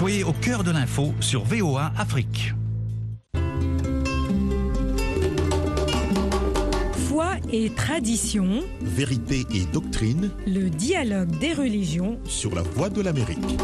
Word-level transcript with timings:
Soyez 0.00 0.24
au 0.24 0.32
cœur 0.32 0.64
de 0.64 0.70
l'info 0.70 1.12
sur 1.20 1.44
VOA 1.44 1.92
Afrique. 1.98 2.54
Foi 7.06 7.32
et 7.52 7.68
tradition, 7.68 8.62
Vérité 8.80 9.44
et 9.52 9.66
doctrine 9.70 10.30
le 10.46 10.70
dialogue 10.70 11.38
des 11.38 11.52
religions 11.52 12.18
sur 12.24 12.54
la 12.54 12.62
voie 12.62 12.88
de 12.88 13.02
l'Amérique. 13.02 13.58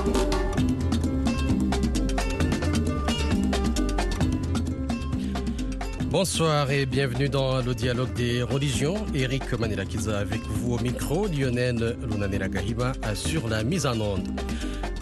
Bonsoir 6.10 6.71
et 6.71 6.84
bienvenue 6.84 7.30
dans 7.30 7.62
le 7.62 7.74
dialogue 7.74 8.12
des 8.12 8.42
religions. 8.42 8.96
Eric 9.14 9.58
Manelakiza 9.58 10.18
avec 10.18 10.42
vous 10.42 10.74
au 10.74 10.78
micro, 10.80 11.28
Lionel 11.28 11.96
Lunanela 12.10 12.50
Gahiba 12.50 12.92
sur 13.14 13.48
la 13.48 13.64
mise 13.64 13.87
en 13.87 13.98
onde. 13.98 14.28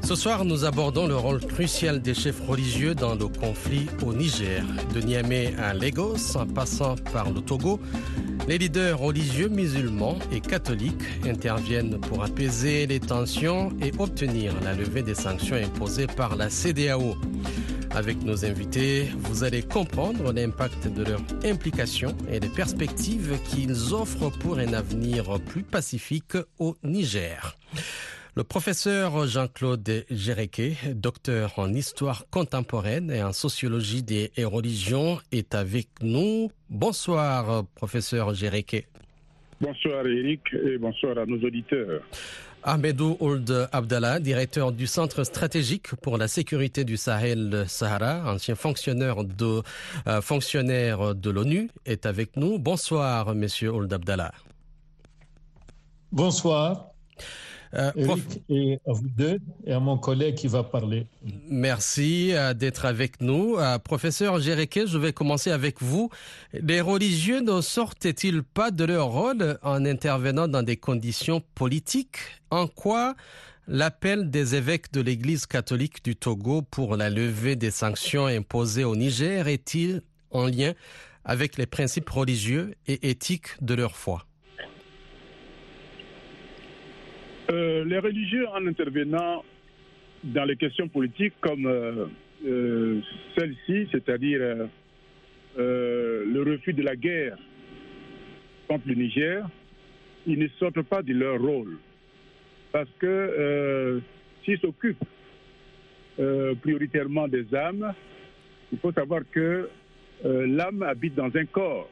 Ce 0.05 0.17
soir, 0.17 0.45
nous 0.45 0.67
abordons 0.67 1.07
le 1.07 1.17
rôle 1.17 1.41
crucial 1.41 2.03
des 2.03 2.13
chefs 2.13 2.47
religieux 2.47 2.95
dans 2.95 3.15
le 3.15 3.27
conflit 3.27 3.87
au 4.05 4.13
Niger. 4.13 4.63
De 4.93 5.01
Niamey 5.01 5.55
à 5.57 5.73
Lagos, 5.73 6.37
en 6.37 6.47
passant 6.47 6.97
par 7.15 7.31
le 7.31 7.41
Togo, 7.41 7.81
les 8.47 8.59
leaders 8.59 8.99
religieux 8.99 9.49
musulmans 9.49 10.19
et 10.31 10.41
catholiques 10.43 11.25
interviennent 11.25 11.99
pour 12.03 12.23
apaiser 12.23 12.87
les 12.87 13.01
tensions 13.01 13.73
et 13.81 13.93
obtenir 13.99 14.53
la 14.63 14.75
levée 14.75 15.01
des 15.03 15.15
sanctions 15.15 15.57
imposées 15.57 16.07
par 16.07 16.37
la 16.37 16.51
CDAO. 16.51 17.17
Avec 17.93 18.23
nos 18.25 18.45
invités, 18.45 19.09
vous 19.21 19.43
allez 19.43 19.63
comprendre 19.63 20.35
l'impact 20.35 20.87
de 20.93 21.03
leur 21.03 21.21
implication 21.47 22.15
et 22.31 22.41
les 22.41 22.51
perspectives 22.51 23.39
qu'ils 23.49 23.95
offrent 23.95 24.31
pour 24.41 24.59
un 24.59 24.75
avenir 24.75 25.41
plus 25.47 25.63
pacifique 25.63 26.37
au 26.59 26.77
Niger. 26.85 27.57
Le 28.37 28.43
professeur 28.43 29.29
Jean-Claude 29.29 30.05
Géréquet, 30.11 30.77
docteur 30.93 31.53
en 31.57 31.73
histoire 31.73 32.25
contemporaine 32.33 33.09
et 33.13 33.23
en 33.23 33.33
sociologie 33.33 34.03
des 34.03 34.33
religions, 34.39 35.21
est 35.31 35.55
avec 35.55 35.87
nous. 36.03 36.51
Bonsoir, 36.69 37.65
professeur 37.77 38.35
Géréquet. 38.35 38.89
Bonsoir 39.61 40.05
Eric 40.05 40.41
et 40.53 40.79
bonsoir 40.79 41.17
à 41.17 41.27
nos 41.27 41.39
auditeurs. 41.47 42.03
Ahmedou 42.65 43.17
Ould 43.21 43.69
Abdallah, 43.71 44.19
directeur 44.19 44.73
du 44.73 44.89
Centre 44.89 45.23
stratégique 45.23 45.95
pour 46.03 46.19
la 46.19 46.27
sécurité 46.27 46.83
du 46.83 46.97
Sahel-Sahara, 46.97 48.33
ancien 48.35 48.57
fonctionnaire 48.57 49.23
de, 49.23 49.63
euh, 50.09 50.21
fonctionnaire 50.21 51.15
de 51.15 51.31
l'ONU, 51.31 51.71
est 51.87 52.05
avec 52.05 52.37
nous. 52.37 52.59
Bonsoir, 52.59 53.33
monsieur 53.37 53.71
Ould 53.71 53.93
Abdallah. 53.93 54.33
Bonsoir. 56.11 56.89
Euh, 57.75 57.91
prof- 58.05 58.39
et 58.49 58.79
à 58.87 58.93
vous 58.93 59.09
deux 59.09 59.39
et 59.67 59.73
à 59.73 59.81
mon 59.81 59.99
collègue 59.99 60.37
qui 60.37 60.47
va 60.47 60.63
parler. 60.63 61.07
Merci 61.49 62.31
euh, 62.33 62.55
d'être 62.55 62.85
avec 62.85 63.21
nous. 63.21 63.57
Euh, 63.57 63.79
professeur 63.79 64.39
Géréquet, 64.41 64.87
je 64.87 64.97
vais 64.99 65.13
commencer 65.13 65.51
avec 65.51 65.83
vous. 65.83 66.09
Les 66.53 66.81
religieux 66.81 67.41
ne 67.41 67.61
sortent-ils 67.61 68.43
pas 68.43 68.71
de 68.71 68.85
leur 68.85 69.09
rôle 69.09 69.59
en 69.63 69.85
intervenant 69.85 70.47
dans 70.47 70.63
des 70.63 70.77
conditions 70.77 71.43
politiques? 71.55 72.19
En 72.51 72.67
quoi 72.69 73.15
l'appel 73.67 74.31
des 74.31 74.55
évêques 74.55 74.93
de 74.93 75.01
l'Église 75.01 75.47
catholique 75.47 76.05
du 76.05 76.15
Togo 76.15 76.63
pour 76.63 76.97
la 76.97 77.11
levée 77.11 77.57
des 77.57 77.71
sanctions 77.71 78.27
imposées 78.27 78.85
au 78.85 78.95
Niger 78.95 79.49
est-il 79.49 80.03
en 80.31 80.47
lien 80.47 80.75
avec 81.25 81.57
les 81.57 81.67
principes 81.67 82.11
religieux 82.11 82.75
et 82.87 83.09
éthiques 83.11 83.49
de 83.63 83.75
leur 83.75 83.97
foi? 83.97 84.27
Euh, 87.51 87.85
les 87.85 87.99
religieux, 87.99 88.47
en 88.49 88.67
intervenant 88.67 89.45
dans 90.23 90.45
les 90.45 90.57
questions 90.57 90.89
politiques 90.89 91.35
comme 91.41 91.67
euh, 91.67 92.07
euh, 92.47 93.01
celle-ci, 93.37 93.87
c'est-à-dire 93.93 94.69
le 95.57 96.43
refus 96.43 96.73
de 96.73 96.83
la 96.83 96.97
guerre 96.97 97.37
contre 98.67 98.89
le 98.89 98.95
Niger, 98.95 99.47
ils 100.27 100.39
ne 100.39 100.49
sortent 100.59 100.83
pas 100.83 101.03
de 101.03 101.13
leur 101.13 101.39
rôle. 101.41 101.77
Parce 102.73 102.89
que 102.99 104.01
s'ils 104.45 104.59
s'occupent 104.59 105.05
prioritairement 106.61 107.29
des 107.29 107.55
âmes, 107.55 107.93
il 108.73 108.79
faut 108.79 108.91
savoir 108.93 109.21
que 109.31 109.69
l'âme 110.25 110.83
habite 110.83 111.15
dans 111.15 111.31
un 111.37 111.45
corps. 111.45 111.89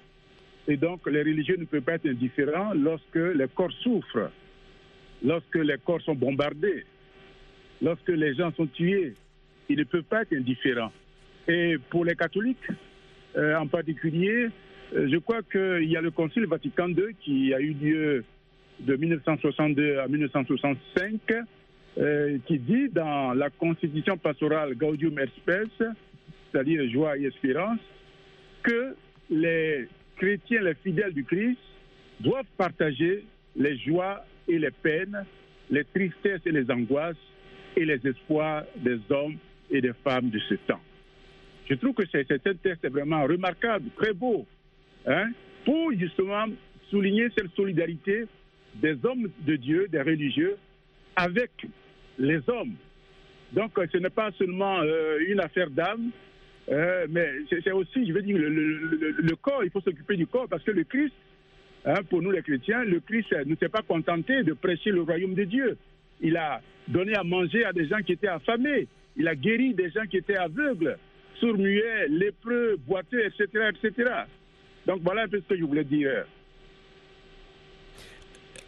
Et 0.66 0.76
donc 0.76 1.06
les 1.06 1.20
religieux 1.22 1.56
ne 1.56 1.66
peuvent 1.66 1.82
pas 1.82 1.94
être 1.94 2.06
indifférents 2.08 2.72
lorsque 2.74 3.14
les 3.14 3.46
corps 3.54 3.72
souffrent 3.82 4.30
lorsque 5.24 5.56
les 5.56 5.76
corps 5.84 6.02
sont 6.02 6.14
bombardés, 6.14 6.84
lorsque 7.80 8.08
les 8.08 8.34
gens 8.34 8.52
sont 8.52 8.66
tués, 8.66 9.14
ils 9.68 9.78
ne 9.78 9.84
peuvent 9.84 10.02
pas 10.02 10.22
être 10.22 10.34
indifférents. 10.34 10.92
Et 11.48 11.76
pour 11.90 12.04
les 12.04 12.14
catholiques, 12.14 12.68
euh, 13.36 13.56
en 13.56 13.66
particulier, 13.66 14.48
euh, 14.94 15.08
je 15.10 15.16
crois 15.18 15.42
qu'il 15.42 15.90
y 15.90 15.96
a 15.96 16.00
le 16.00 16.10
Concile 16.10 16.46
Vatican 16.46 16.88
II 16.88 17.14
qui 17.20 17.54
a 17.54 17.60
eu 17.60 17.72
lieu 17.72 18.24
de 18.80 18.96
1962 18.96 19.98
à 19.98 20.08
1965, 20.08 21.20
euh, 21.98 22.38
qui 22.46 22.58
dit 22.58 22.88
dans 22.90 23.32
la 23.32 23.50
constitution 23.50 24.16
pastorale 24.16 24.74
Gaudium 24.74 25.18
et 25.18 25.26
Spes, 25.38 25.82
c'est-à-dire 26.50 26.88
joie 26.90 27.16
et 27.16 27.24
espérance, 27.24 27.78
que 28.62 28.94
les 29.30 29.88
chrétiens, 30.16 30.62
les 30.62 30.74
fidèles 30.74 31.12
du 31.12 31.24
Christ, 31.24 31.58
doivent 32.20 32.44
partager 32.56 33.24
les 33.56 33.76
joies 33.78 34.24
et 34.48 34.58
les 34.58 34.70
peines, 34.70 35.24
les 35.70 35.84
tristesses 35.84 36.40
et 36.46 36.52
les 36.52 36.70
angoisses 36.70 37.16
et 37.76 37.84
les 37.84 38.00
espoirs 38.06 38.64
des 38.76 38.98
hommes 39.10 39.36
et 39.70 39.80
des 39.80 39.92
femmes 40.04 40.30
de 40.30 40.38
ce 40.40 40.54
temps. 40.66 40.80
Je 41.68 41.74
trouve 41.74 41.94
que 41.94 42.02
c'est 42.10 42.30
un 42.30 42.54
texte 42.54 42.86
vraiment 42.88 43.22
remarquable, 43.22 43.88
très 43.96 44.12
beau, 44.12 44.46
hein, 45.06 45.30
pour 45.64 45.92
justement 45.92 46.46
souligner 46.90 47.28
cette 47.36 47.54
solidarité 47.54 48.26
des 48.74 48.96
hommes 49.04 49.30
de 49.40 49.56
Dieu, 49.56 49.86
des 49.88 50.02
religieux, 50.02 50.56
avec 51.16 51.50
les 52.18 52.40
hommes. 52.48 52.74
Donc 53.52 53.72
ce 53.90 53.98
n'est 53.98 54.10
pas 54.10 54.30
seulement 54.32 54.80
euh, 54.80 55.18
une 55.28 55.40
affaire 55.40 55.70
d'âme, 55.70 56.10
euh, 56.70 57.06
mais 57.10 57.28
c'est 57.48 57.72
aussi, 57.72 58.06
je 58.06 58.12
veux 58.12 58.22
dire, 58.22 58.38
le 58.38 59.36
corps, 59.36 59.64
il 59.64 59.70
faut 59.70 59.80
s'occuper 59.80 60.16
du 60.16 60.26
corps, 60.26 60.48
parce 60.48 60.62
que 60.62 60.70
le 60.70 60.84
Christ, 60.84 61.14
Hein, 61.84 62.02
pour 62.08 62.22
nous 62.22 62.30
les 62.30 62.42
chrétiens, 62.42 62.84
le 62.84 63.00
Christ 63.00 63.32
euh, 63.32 63.44
ne 63.44 63.56
s'est 63.56 63.68
pas 63.68 63.82
contenté 63.82 64.44
de 64.44 64.52
prêcher 64.52 64.90
le 64.90 65.02
royaume 65.02 65.34
de 65.34 65.44
Dieu. 65.44 65.76
Il 66.20 66.36
a 66.36 66.60
donné 66.86 67.14
à 67.14 67.24
manger 67.24 67.64
à 67.64 67.72
des 67.72 67.86
gens 67.88 68.00
qui 68.06 68.12
étaient 68.12 68.28
affamés. 68.28 68.86
Il 69.16 69.26
a 69.26 69.34
guéri 69.34 69.74
des 69.74 69.90
gens 69.90 70.06
qui 70.08 70.16
étaient 70.16 70.36
aveugles, 70.36 70.96
sourds-muets, 71.40 72.08
lépreux, 72.08 72.76
boiteux, 72.86 73.24
etc., 73.26 73.70
etc. 73.70 74.10
Donc 74.86 75.00
voilà 75.02 75.22
un 75.22 75.28
peu 75.28 75.40
ce 75.40 75.54
que 75.54 75.58
je 75.58 75.64
voulais 75.64 75.84
dire. 75.84 76.24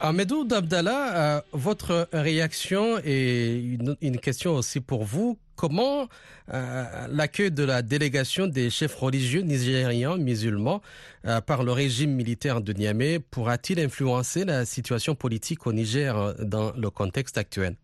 Ahmedou 0.01 0.45
Dabdallah, 0.45 1.37
euh, 1.37 1.41
votre 1.53 2.09
réaction 2.13 2.99
et 3.05 3.57
une, 4.01 4.19
question 4.19 4.55
aussi 4.55 4.81
pour 4.81 5.05
vous. 5.05 5.39
Comment 5.57 6.09
euh, 6.53 7.07
l'accueil 7.11 7.51
de 7.51 7.63
la 7.63 7.83
délégation 7.83 8.47
des 8.47 8.71
chefs 8.71 8.95
religieux 8.97 9.43
nigérians 9.43 10.19
musulmans 10.19 10.83
euh, 11.27 11.41
par 11.41 11.63
le 11.63 11.73
régime 11.73 12.11
militaire 12.11 12.61
de 12.61 12.73
Niamey 12.73 13.19
pourra-t-il 13.21 13.79
influencer 13.79 14.45
la 14.45 14.65
situation 14.65 15.15
politique 15.15 15.67
au 15.67 15.73
Niger 15.73 16.17
euh, 16.19 16.35
dans 16.43 16.73
le 16.73 16.91
contexte 16.91 17.39
actuel? 17.39 17.77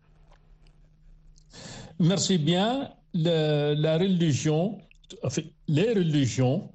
Merci 1.99 2.37
bien. 2.37 2.91
La 3.13 3.97
religion, 3.97 4.79
les 5.67 5.93
religions, 5.93 6.69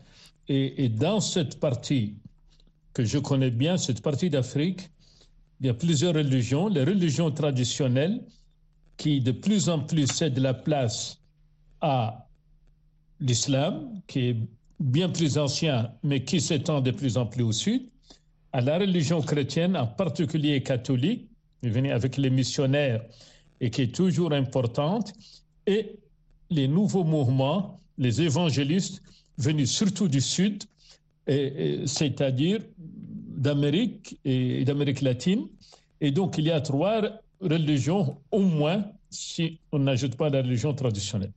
et 0.48 0.88
dans 0.90 1.20
cette 1.20 1.58
partie 1.58 2.14
que 2.92 3.04
je 3.04 3.18
connais 3.18 3.50
bien, 3.50 3.76
cette 3.78 4.02
partie 4.02 4.28
d'Afrique, 4.30 4.90
il 5.60 5.66
y 5.66 5.68
a 5.68 5.74
plusieurs 5.74 6.14
religions. 6.14 6.68
Les 6.68 6.84
religions 6.84 7.30
traditionnelles 7.30 8.20
qui 8.96 9.20
de 9.20 9.32
plus 9.32 9.68
en 9.68 9.80
plus 9.80 10.06
cèdent 10.06 10.38
la 10.38 10.54
place 10.54 11.20
à 11.80 12.26
l'islam, 13.20 14.00
qui 14.06 14.20
est 14.20 14.36
bien 14.80 15.08
plus 15.08 15.38
ancien, 15.38 15.90
mais 16.02 16.24
qui 16.24 16.40
s'étend 16.40 16.80
de 16.80 16.90
plus 16.90 17.16
en 17.16 17.26
plus 17.26 17.42
au 17.42 17.52
sud, 17.52 17.82
à 18.52 18.60
la 18.60 18.78
religion 18.78 19.20
chrétienne, 19.20 19.76
en 19.76 19.86
particulier 19.86 20.62
catholique, 20.62 21.28
venue 21.62 21.90
avec 21.90 22.16
les 22.16 22.30
missionnaires 22.30 23.02
et 23.60 23.70
qui 23.70 23.82
est 23.82 23.94
toujours 23.94 24.32
importante, 24.32 25.12
et 25.66 25.96
les 26.50 26.68
nouveaux 26.68 27.04
mouvements, 27.04 27.80
les 27.98 28.22
évangélistes 28.22 29.02
venus 29.38 29.70
surtout 29.70 30.08
du 30.08 30.20
sud, 30.20 30.64
c'est-à-dire 31.26 32.60
d'Amérique 33.46 34.18
et 34.24 34.64
d'Amérique 34.64 35.02
latine. 35.02 35.46
Et 36.00 36.10
donc, 36.10 36.36
il 36.36 36.46
y 36.46 36.50
a 36.50 36.60
trois 36.60 37.00
religions 37.40 38.18
au 38.32 38.40
moins, 38.40 38.84
si 39.08 39.60
on 39.70 39.78
n'ajoute 39.78 40.16
pas 40.16 40.28
la 40.30 40.42
religion 40.42 40.74
traditionnelle. 40.74 41.32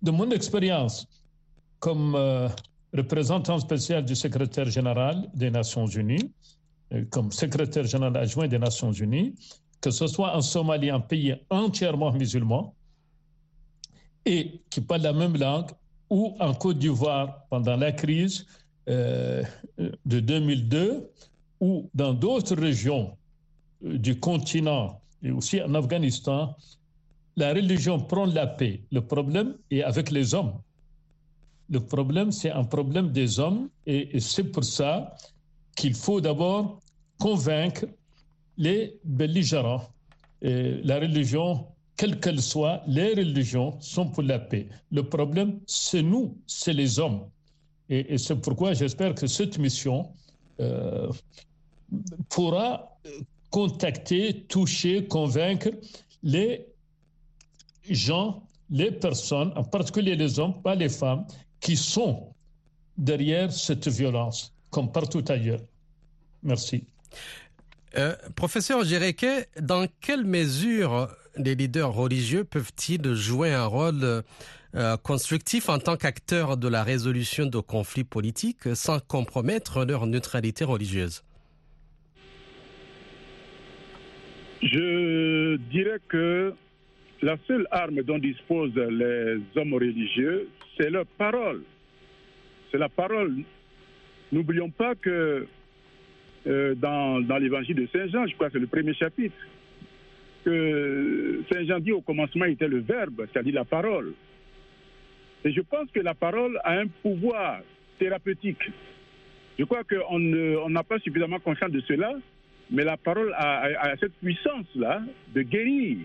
De 0.00 0.10
mon 0.12 0.30
expérience, 0.30 0.96
comme 1.80 2.14
euh, 2.14 2.48
représentant 2.94 3.58
spécial 3.58 4.04
du 4.04 4.14
secrétaire 4.14 4.70
général 4.78 5.28
des 5.34 5.50
Nations 5.50 5.86
Unies, 5.86 6.30
euh, 6.92 7.04
comme 7.10 7.32
secrétaire 7.32 7.84
général 7.84 8.16
adjoint 8.16 8.46
des 8.46 8.60
Nations 8.60 8.92
Unies, 8.92 9.34
que 9.80 9.90
ce 9.90 10.06
soit 10.06 10.36
en 10.36 10.42
Somalie, 10.42 10.90
un 10.90 11.00
pays 11.00 11.34
entièrement 11.50 12.12
musulman, 12.12 12.74
et 14.24 14.60
qui 14.70 14.80
parlent 14.80 15.02
la 15.02 15.12
même 15.12 15.36
langue, 15.36 15.70
ou 16.08 16.36
en 16.38 16.54
Côte 16.54 16.78
d'Ivoire 16.78 17.46
pendant 17.50 17.76
la 17.76 17.92
crise 17.92 18.46
euh, 18.88 19.42
de 20.06 20.20
2002, 20.20 21.10
ou 21.60 21.88
dans 21.94 22.14
d'autres 22.14 22.56
régions 22.56 23.16
euh, 23.84 23.98
du 23.98 24.18
continent 24.18 25.00
et 25.22 25.30
aussi 25.30 25.60
en 25.60 25.74
Afghanistan, 25.74 26.56
la 27.36 27.52
religion 27.52 28.00
prend 28.00 28.26
la 28.26 28.46
paix. 28.46 28.80
Le 28.90 29.00
problème 29.00 29.54
est 29.70 29.82
avec 29.82 30.10
les 30.10 30.34
hommes. 30.34 30.54
Le 31.70 31.80
problème, 31.80 32.32
c'est 32.32 32.50
un 32.50 32.64
problème 32.64 33.12
des 33.12 33.38
hommes 33.38 33.68
et, 33.86 34.18
c'est 34.20 34.44
pour 34.44 34.64
ça 34.64 35.14
qu'il 35.76 35.94
faut 35.94 36.20
d'abord 36.20 36.80
convaincre 37.18 37.84
les 38.56 38.98
belligérants. 39.04 39.88
La 40.40 40.98
religion, 40.98 41.66
quelle 41.96 42.18
qu'elle 42.20 42.40
soit, 42.40 42.82
les 42.86 43.12
religions 43.14 43.78
sont 43.80 44.08
pour 44.08 44.22
la 44.22 44.38
paix. 44.38 44.66
Le 44.90 45.02
problème, 45.02 45.60
c'est 45.66 46.02
nous, 46.02 46.38
c'est 46.46 46.72
les 46.72 46.98
hommes. 46.98 47.28
Et, 47.90 48.18
c'est 48.18 48.36
pourquoi 48.36 48.72
j'espère 48.74 49.14
que 49.14 49.26
cette 49.26 49.58
mission 49.58 50.10
pourra 52.28 52.98
contacter, 53.50 54.44
toucher, 54.48 55.06
convaincre 55.06 55.70
les 56.22 56.66
gens, 57.88 58.42
les 58.70 58.90
personnes, 58.90 59.52
en 59.56 59.64
particulier 59.64 60.16
les 60.16 60.38
hommes, 60.38 60.60
pas 60.62 60.74
les 60.74 60.88
femmes, 60.88 61.26
qui 61.60 61.76
sont 61.76 62.34
derrière 62.96 63.52
cette 63.52 63.88
violence, 63.88 64.52
comme 64.70 64.92
partout 64.92 65.24
ailleurs. 65.28 65.60
Merci. 66.42 66.84
Euh, 67.96 68.14
professeur 68.36 68.84
Jéreke, 68.84 69.48
dans 69.60 69.86
quelle 70.00 70.24
mesure 70.24 71.08
les 71.38 71.54
leaders 71.54 71.92
religieux 71.92 72.44
peuvent-ils 72.44 73.14
jouer 73.14 73.52
un 73.52 73.66
rôle 73.66 74.22
euh, 74.74 74.96
constructif 74.98 75.68
en 75.68 75.78
tant 75.78 75.96
qu'acteurs 75.96 76.56
de 76.56 76.68
la 76.68 76.82
résolution 76.82 77.46
de 77.46 77.58
conflits 77.58 78.04
politiques 78.04 78.74
sans 78.74 79.00
compromettre 79.00 79.84
leur 79.84 80.06
neutralité 80.06 80.64
religieuse? 80.64 81.22
Je 84.62 85.56
dirais 85.70 86.00
que 86.08 86.52
la 87.22 87.36
seule 87.46 87.66
arme 87.70 88.02
dont 88.02 88.18
disposent 88.18 88.74
les 88.74 89.38
hommes 89.56 89.74
religieux, 89.74 90.48
c'est 90.76 90.90
leur 90.90 91.06
parole. 91.06 91.62
C'est 92.70 92.78
la 92.78 92.88
parole. 92.88 93.36
N'oublions 94.32 94.70
pas 94.70 94.94
que 94.94 95.46
euh, 96.46 96.74
dans, 96.74 97.20
dans 97.20 97.38
l'évangile 97.38 97.76
de 97.76 97.88
Saint 97.92 98.06
Jean, 98.08 98.26
je 98.26 98.34
crois 98.34 98.48
que 98.48 98.54
c'est 98.54 98.58
le 98.58 98.66
premier 98.66 98.94
chapitre, 98.94 99.36
que 100.48 101.42
Saint 101.52 101.64
Jean 101.66 101.78
dit 101.78 101.92
au 101.92 102.00
commencement 102.00 102.46
était 102.46 102.68
le 102.68 102.78
verbe, 102.78 103.26
c'est-à-dire 103.30 103.54
la 103.54 103.64
parole. 103.64 104.14
Et 105.44 105.52
je 105.52 105.60
pense 105.60 105.90
que 105.92 106.00
la 106.00 106.14
parole 106.14 106.58
a 106.64 106.78
un 106.78 106.86
pouvoir 106.86 107.60
thérapeutique. 107.98 108.70
Je 109.58 109.64
crois 109.64 109.82
qu'on 109.84 110.18
n'a 110.18 110.82
pas 110.84 110.98
suffisamment 111.00 111.38
conscience 111.38 111.70
de 111.70 111.80
cela, 111.80 112.14
mais 112.70 112.84
la 112.84 112.96
parole 112.96 113.32
a, 113.36 113.94
cette 114.00 114.14
puissance-là 114.14 115.02
de 115.34 115.42
guérir, 115.42 115.98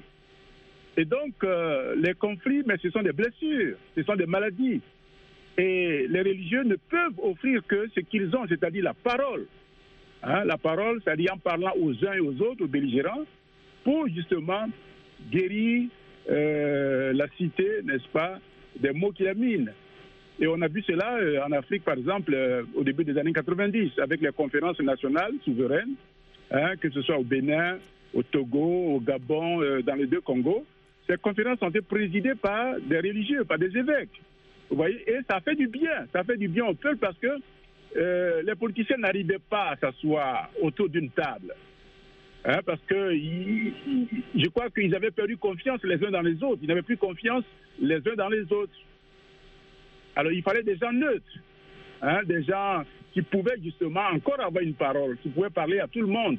et 0.96 1.06
donc, 1.06 1.34
euh, 1.44 1.96
les 1.98 2.14
conflits, 2.14 2.62
mais 2.68 2.76
ce 2.78 2.90
sont 2.92 3.02
des 3.02 3.14
blessures, 3.14 3.78
ce 3.96 4.04
sont 4.04 4.16
des 4.16 4.28
maladies. 4.28 4.80
Et 5.58 6.06
les 6.08 6.20
religieux 6.20 6.64
ne 6.64 6.76
peuvent 6.76 7.20
offrir 7.24 7.66
que 7.66 7.90
ce 7.96 8.02
qu'ils 8.02 8.36
ont, 8.36 8.46
c'est-à-dire 8.48 8.84
la 8.84 8.94
parole. 8.94 9.48
Hein, 10.22 10.46
la 10.46 10.58
parole, 10.58 11.02
c'est-à-dire 11.04 11.34
en 11.34 11.38
parlant 11.38 11.72
aux 11.80 11.94
uns 12.06 12.14
et 12.14 12.20
aux 12.20 12.40
autres, 12.42 12.64
aux 12.64 12.68
belligérants, 12.68 13.26
pour 13.84 14.08
justement 14.08 14.66
guérir 15.32 15.90
euh, 16.30 17.14
la 17.14 17.28
cité, 17.38 17.82
n'est-ce 17.84 18.08
pas, 18.10 18.40
des 18.80 18.92
mots 18.92 19.12
qui 19.12 19.24
la 19.24 19.34
minent. 19.34 19.72
Et 20.40 20.48
on 20.48 20.62
a 20.62 20.68
vu 20.68 20.82
cela 20.84 21.18
euh, 21.18 21.44
en 21.46 21.52
Afrique, 21.52 21.84
par 21.84 21.98
exemple, 21.98 22.36
au 22.76 22.84
début 22.84 23.04
des 23.04 23.18
années 23.18 23.34
90, 23.34 24.00
avec 24.00 24.22
les 24.22 24.32
conférences 24.32 24.80
nationales 24.80 25.34
souveraines, 25.44 25.96
hein, 26.52 26.76
que 26.80 26.90
ce 26.90 27.02
soit 27.02 27.18
au 27.18 27.24
Bénin, 27.24 27.78
au 28.14 28.24
Togo, 28.24 28.96
au 28.96 29.00
Gabon, 29.00 29.62
dans 29.82 29.96
les 29.96 30.08
deux 30.08 30.22
Congos 30.22 30.66
ces 31.08 31.18
conférences 31.18 31.62
ont 31.62 31.70
été 31.70 31.82
présidées 31.82 32.36
par 32.36 32.80
des 32.80 32.98
religieux, 32.98 33.44
par 33.44 33.58
des 33.58 33.76
évêques. 33.78 34.22
Vous 34.70 34.78
voyez 34.78 35.04
Et 35.10 35.20
ça 35.30 35.40
fait 35.42 35.56
du 35.56 35.68
bien. 35.68 36.06
Ça 36.14 36.24
fait 36.24 36.38
du 36.38 36.48
bien 36.48 36.66
au 36.66 36.74
peuple 36.74 36.98
parce 36.98 37.18
que 37.18 37.28
euh, 37.98 38.42
les 38.44 38.56
politiciens 38.56 38.98
n'arrivaient 38.98 39.42
pas 39.50 39.72
à 39.72 39.78
s'asseoir 39.78 40.50
autour 40.62 40.90
d'une 40.90 41.10
table. 41.10 41.54
Hein, 42.46 42.60
parce 42.66 42.82
que 42.88 43.16
je 43.16 44.48
crois 44.50 44.70
qu'ils 44.70 44.94
avaient 44.94 45.12
perdu 45.12 45.38
confiance 45.38 45.82
les 45.84 46.04
uns 46.06 46.12
dans 46.12 46.22
les 46.22 46.44
autres. 46.44 46.60
Ils 46.62 46.68
n'avaient 46.68 46.82
plus 46.82 46.98
confiance 46.98 47.46
les 47.80 47.98
uns 47.98 48.16
dans 48.18 48.28
les 48.28 48.44
autres. 48.52 48.74
Alors 50.16 50.32
il 50.32 50.44
fallait 50.44 50.64
des 50.64 50.76
gens 50.76 50.92
neutres, 50.92 51.40
hein, 52.02 52.22
des 52.26 52.44
gens 52.44 52.84
qui 53.14 53.22
pouvaient 53.22 53.60
justement 53.64 54.08
encore 54.14 54.42
avoir 54.42 54.62
une 54.64 54.74
parole, 54.74 55.18
qui 55.24 55.30
pouvaient 55.30 55.50
parler 55.50 55.80
à 55.80 55.88
tout 55.88 56.02
le 56.02 56.08
monde. 56.08 56.38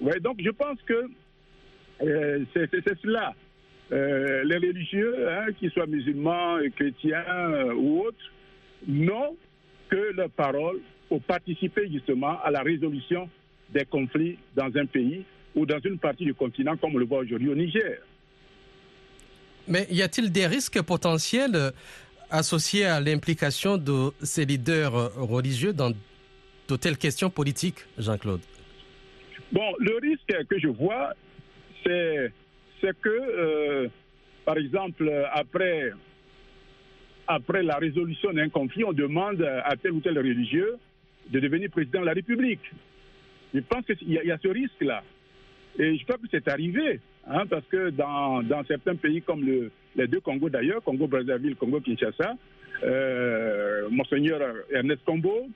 Ouais, 0.00 0.20
donc 0.20 0.40
je 0.40 0.50
pense 0.50 0.80
que 0.82 1.10
euh, 2.02 2.44
c'est 2.54 2.98
cela. 3.00 3.34
Euh, 3.90 4.44
les 4.44 4.56
religieux, 4.56 5.28
hein, 5.28 5.52
qu'ils 5.58 5.70
soient 5.72 5.86
musulmans, 5.86 6.58
chrétiens 6.76 7.24
euh, 7.28 7.74
ou 7.74 8.02
autres, 8.06 8.32
n'ont 8.86 9.36
que 9.88 10.12
leur 10.14 10.30
parole 10.30 10.80
pour 11.08 11.20
participer 11.22 11.90
justement 11.90 12.40
à 12.42 12.50
la 12.50 12.62
résolution 12.62 13.28
des 13.72 13.84
conflits 13.84 14.38
dans 14.56 14.70
un 14.76 14.86
pays 14.86 15.24
ou 15.54 15.66
dans 15.66 15.78
une 15.84 15.98
partie 15.98 16.24
du 16.24 16.34
continent, 16.34 16.76
comme 16.76 16.94
on 16.94 16.98
le 16.98 17.04
voit 17.04 17.18
aujourd'hui 17.18 17.48
au 17.48 17.54
Niger. 17.54 17.98
Mais 19.68 19.86
y 19.90 20.02
a-t-il 20.02 20.32
des 20.32 20.46
risques 20.46 20.82
potentiels 20.82 21.54
euh, 21.54 21.70
associés 22.30 22.84
à 22.86 23.00
l'implication 23.00 23.76
de 23.76 24.10
ces 24.22 24.44
leaders 24.44 24.92
religieux 25.16 25.72
dans 25.72 25.92
de 26.68 26.76
telles 26.76 26.96
questions 26.96 27.30
politiques, 27.30 27.84
Jean-Claude? 27.98 28.40
Bon, 29.52 29.74
le 29.78 29.98
risque 30.00 30.46
que 30.48 30.58
je 30.58 30.68
vois, 30.68 31.12
c'est 31.84 32.32
c'est 32.80 32.98
que, 33.00 33.08
euh, 33.08 33.88
par 34.44 34.56
exemple, 34.56 35.10
après, 35.32 35.92
après 37.26 37.62
la 37.62 37.76
résolution 37.76 38.32
d'un 38.32 38.48
conflit, 38.48 38.84
on 38.84 38.92
demande 38.92 39.42
à 39.42 39.76
tel 39.76 39.92
ou 39.92 40.00
tel 40.00 40.18
religieux 40.18 40.76
de 41.30 41.38
devenir 41.38 41.70
président 41.70 42.00
de 42.00 42.06
la 42.06 42.12
République. 42.12 42.60
Je 43.54 43.60
pense 43.60 43.84
qu'il 43.84 44.12
y, 44.12 44.30
a 44.30 44.38
ce 44.38 44.48
risque-là. 44.48 45.02
Et 45.78 45.96
je 45.96 46.04
crois 46.04 46.16
que 46.16 46.26
c'est 46.30 46.48
arrivé, 46.48 47.00
hein, 47.26 47.44
parce 47.48 47.64
que 47.66 47.90
dans, 47.90 48.42
certains 48.66 48.96
pays 48.96 49.22
comme 49.22 49.44
le, 49.44 49.70
les 49.96 50.06
deux 50.06 50.20
Congos 50.20 50.50
d'ailleurs, 50.50 50.82
Congo-Brazzaville, 50.82 51.56
Congo-Kinshasa, 51.56 52.34
euh, 52.82 53.88
Monseigneur 53.90 54.40
Ernest 54.70 55.02
Combo, 55.04 55.48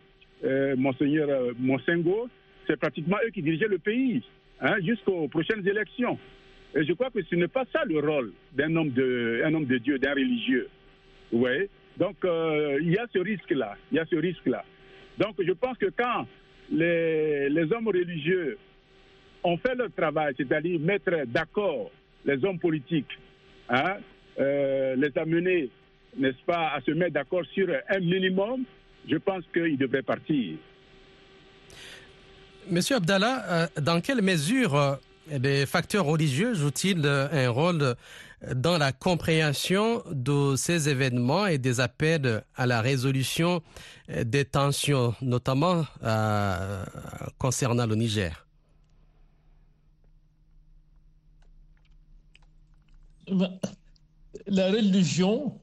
euh, 0.44 0.76
Monseigneur 0.76 1.54
Monsengo, 1.59 2.28
c'est 2.66 2.78
pratiquement 2.78 3.16
eux 3.26 3.30
qui 3.30 3.42
dirigeaient 3.42 3.68
le 3.68 3.78
pays 3.78 4.23
hein, 4.61 4.76
jusqu'aux 4.82 5.28
prochaines 5.28 5.66
élections. 5.66 6.18
Et 6.75 6.85
je 6.85 6.92
crois 6.92 7.11
que 7.11 7.23
ce 7.23 7.35
n'est 7.35 7.49
pas 7.49 7.64
ça 7.73 7.85
le 7.85 8.00
rôle 8.00 8.32
d'un 8.52 8.75
homme 8.76 8.90
de, 8.90 9.42
un 9.44 9.54
homme 9.54 9.66
de 9.66 9.78
Dieu, 9.78 9.99
d'un 9.99 10.12
religieux. 10.12 10.68
Vous 11.32 11.38
voyez? 11.38 11.71
Donc, 11.97 12.16
euh, 12.25 12.78
il 12.82 12.92
y 12.92 12.99
a 12.99 13.06
ce 13.12 13.18
risque-là. 13.18 13.76
Il 13.90 13.97
y 13.97 13.99
a 13.99 14.04
ce 14.04 14.16
risque-là. 14.16 14.64
Donc, 15.18 15.37
je 15.38 15.52
pense 15.52 15.78
que 15.78 15.87
quand 15.97 16.26
les, 16.70 17.68
hommes 17.73 17.88
religieux 17.88 18.58
ont 19.44 19.56
fait 19.58 19.75
leur 19.75 19.90
travail, 19.92 20.35
c'est-à-dire 20.37 20.80
mettre 20.80 21.26
d'accord 21.26 21.90
les 22.25 22.44
hommes 22.44 22.58
politiques, 22.58 23.18
hein, 23.68 23.96
euh, 24.38 24.96
les 24.96 25.16
amener, 25.16 25.70
n'est-ce 26.18 26.42
pas, 26.44 26.73
à 26.75 26.80
se 26.80 26.90
mettre 26.90 27.12
d'accord 27.12 27.44
sur 27.54 27.68
un 27.88 28.00
minimum, 28.00 28.64
je 29.08 29.16
pense 29.16 29.44
qu'ils 29.52 29.78
devraient 29.78 30.02
partir. 30.02 30.56
Monsieur 32.68 32.96
Abdallah, 32.96 33.44
euh, 33.49 33.66
dans 33.80 34.00
quelle 34.00 34.23
mesure 34.23 34.99
les 35.30 35.66
facteurs 35.66 36.04
religieux 36.04 36.54
jouent-ils 36.54 37.06
un 37.06 37.50
rôle 37.50 37.94
dans 38.55 38.78
la 38.78 38.93
compréhension 38.93 40.02
de 40.11 40.57
ces 40.57 40.88
événements 40.88 41.47
et 41.47 41.59
des 41.59 41.81
appels 41.81 42.43
à 42.55 42.66
la 42.66 42.81
résolution 42.81 43.62
des 44.09 44.45
tensions, 44.45 45.14
notamment 45.23 45.85
euh, 46.02 46.85
concernant 47.38 47.87
le 47.87 47.95
Niger 47.97 48.47
La 54.47 54.71
religion 54.71 55.61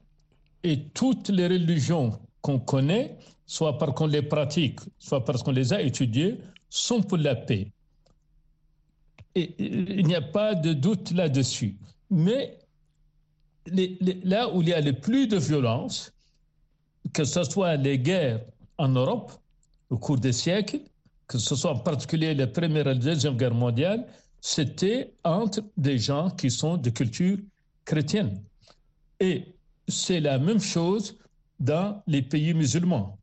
et 0.62 0.88
toutes 0.88 1.28
les 1.30 1.46
religions 1.46 2.18
qu'on 2.42 2.58
connaît, 2.58 3.16
soit 3.46 3.78
parce 3.78 3.94
qu'on 3.94 4.06
les 4.06 4.20
pratique, 4.22 4.80
soit 4.98 5.24
parce 5.24 5.42
qu'on 5.42 5.52
les 5.52 5.72
a 5.72 5.80
étudiées, 5.80 6.38
sont 6.68 7.02
pour 7.02 7.16
la 7.18 7.34
paix. 7.36 7.70
Il 9.34 10.06
n'y 10.06 10.14
a 10.14 10.20
pas 10.22 10.54
de 10.54 10.72
doute 10.74 11.12
là-dessus. 11.12 11.76
Mais 12.10 12.58
là 13.66 14.48
où 14.52 14.62
il 14.62 14.68
y 14.68 14.72
a 14.72 14.80
le 14.80 14.92
plus 14.92 15.26
de 15.26 15.36
violence, 15.36 16.12
que 17.12 17.24
ce 17.24 17.44
soit 17.44 17.76
les 17.76 17.98
guerres 17.98 18.40
en 18.78 18.88
Europe 18.88 19.32
au 19.90 19.98
cours 19.98 20.18
des 20.18 20.32
siècles, 20.32 20.80
que 21.26 21.38
ce 21.38 21.54
soit 21.56 21.72
en 21.72 21.78
particulier 21.78 22.34
la 22.34 22.46
Première 22.46 22.82
et 22.82 22.94
la 22.94 22.94
Deuxième 22.94 23.36
Guerre 23.36 23.54
mondiale, 23.54 24.06
c'était 24.40 25.14
entre 25.24 25.62
des 25.76 25.98
gens 25.98 26.30
qui 26.30 26.50
sont 26.50 26.76
de 26.76 26.90
culture 26.90 27.38
chrétienne. 27.84 28.42
Et 29.20 29.54
c'est 29.88 30.20
la 30.20 30.38
même 30.38 30.60
chose 30.60 31.16
dans 31.60 32.02
les 32.06 32.22
pays 32.22 32.52
musulmans. 32.52 33.16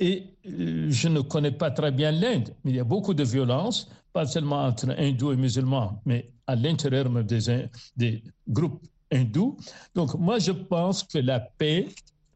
Et 0.00 0.24
euh, 0.46 0.86
je 0.90 1.08
ne 1.08 1.20
connais 1.20 1.50
pas 1.50 1.70
très 1.70 1.90
bien 1.90 2.10
l'Inde, 2.10 2.54
mais 2.64 2.70
il 2.72 2.76
y 2.76 2.80
a 2.80 2.84
beaucoup 2.84 3.14
de 3.14 3.24
violence, 3.24 3.90
pas 4.12 4.26
seulement 4.26 4.64
entre 4.64 4.90
hindous 4.90 5.32
et 5.32 5.36
musulmans, 5.36 6.00
mais 6.06 6.30
à 6.48 6.56
l'intérieur 6.56 7.08
des, 7.24 7.68
des 7.96 8.22
groupes 8.48 8.82
hindous. 9.12 9.56
Donc 9.94 10.14
moi, 10.14 10.38
je 10.38 10.52
pense 10.52 11.04
que 11.04 11.18
la 11.18 11.38
paix, 11.38 11.86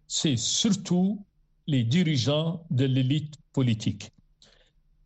c'est 0.07 0.37
surtout 0.37 1.19
les 1.67 1.83
dirigeants 1.83 2.63
de 2.71 2.85
l'élite 2.85 3.35
politique. 3.53 4.13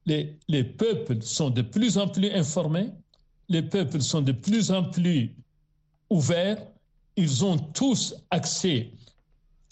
Les, 0.05 0.37
les, 0.49 0.65
peuples 0.65 1.23
sont 1.23 1.51
de 1.51 1.63
plus 1.63 1.99
en 1.99 2.09
plus 2.09 2.31
informés, 2.33 2.91
les 3.49 3.63
peuples 3.63 4.01
sont 4.01 4.23
de 4.23 4.33
plus 4.33 4.71
en 4.71 4.85
plus 4.85 5.35
ouverts, 6.11 6.63
ils 7.17 7.45
ont 7.45 7.59
tous 7.59 8.15
accès 8.31 8.91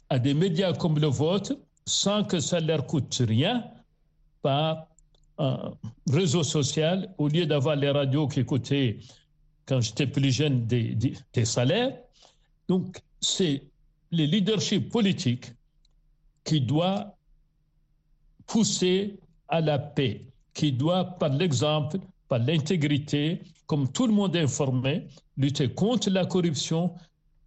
à 0.08 0.18
des 0.18 0.34
médias 0.34 0.72
comme 0.72 0.98
le 0.98 1.08
vôtre 1.08 1.56
sans 1.86 2.24
que 2.24 2.40
ça 2.40 2.60
leur 2.60 2.86
coûte 2.86 3.22
rien 3.26 3.64
par 4.42 4.86
un 5.38 5.72
réseau 6.10 6.42
social 6.42 7.12
au 7.18 7.28
lieu 7.28 7.46
d'avoir 7.46 7.76
les 7.76 7.90
radios 7.90 8.28
qui 8.28 8.44
coûtaient 8.44 8.98
quand 9.66 9.80
j'étais 9.80 10.06
plus 10.06 10.33
jeune 10.33 10.66
des, 10.66 11.44
salaires. 11.44 11.97
Donc, 12.68 13.00
c'est 13.21 13.62
le 14.11 14.25
leadership 14.25 14.90
politique 14.90 15.52
qui 16.44 16.61
doit 16.61 17.16
pousser 18.47 19.18
à 19.49 19.61
la 19.61 19.78
paix, 19.78 20.23
qui 20.52 20.73
doit, 20.73 21.04
par 21.04 21.30
l'exemple, 21.30 21.99
par 22.28 22.38
l'intégrité, 22.38 23.40
comme 23.66 23.90
tout 23.90 24.06
le 24.06 24.12
monde 24.12 24.37
est 24.37 24.42
informé, 24.42 25.06
lutter 25.37 25.71
contre 25.71 26.11
la 26.11 26.26
corruption, 26.26 26.94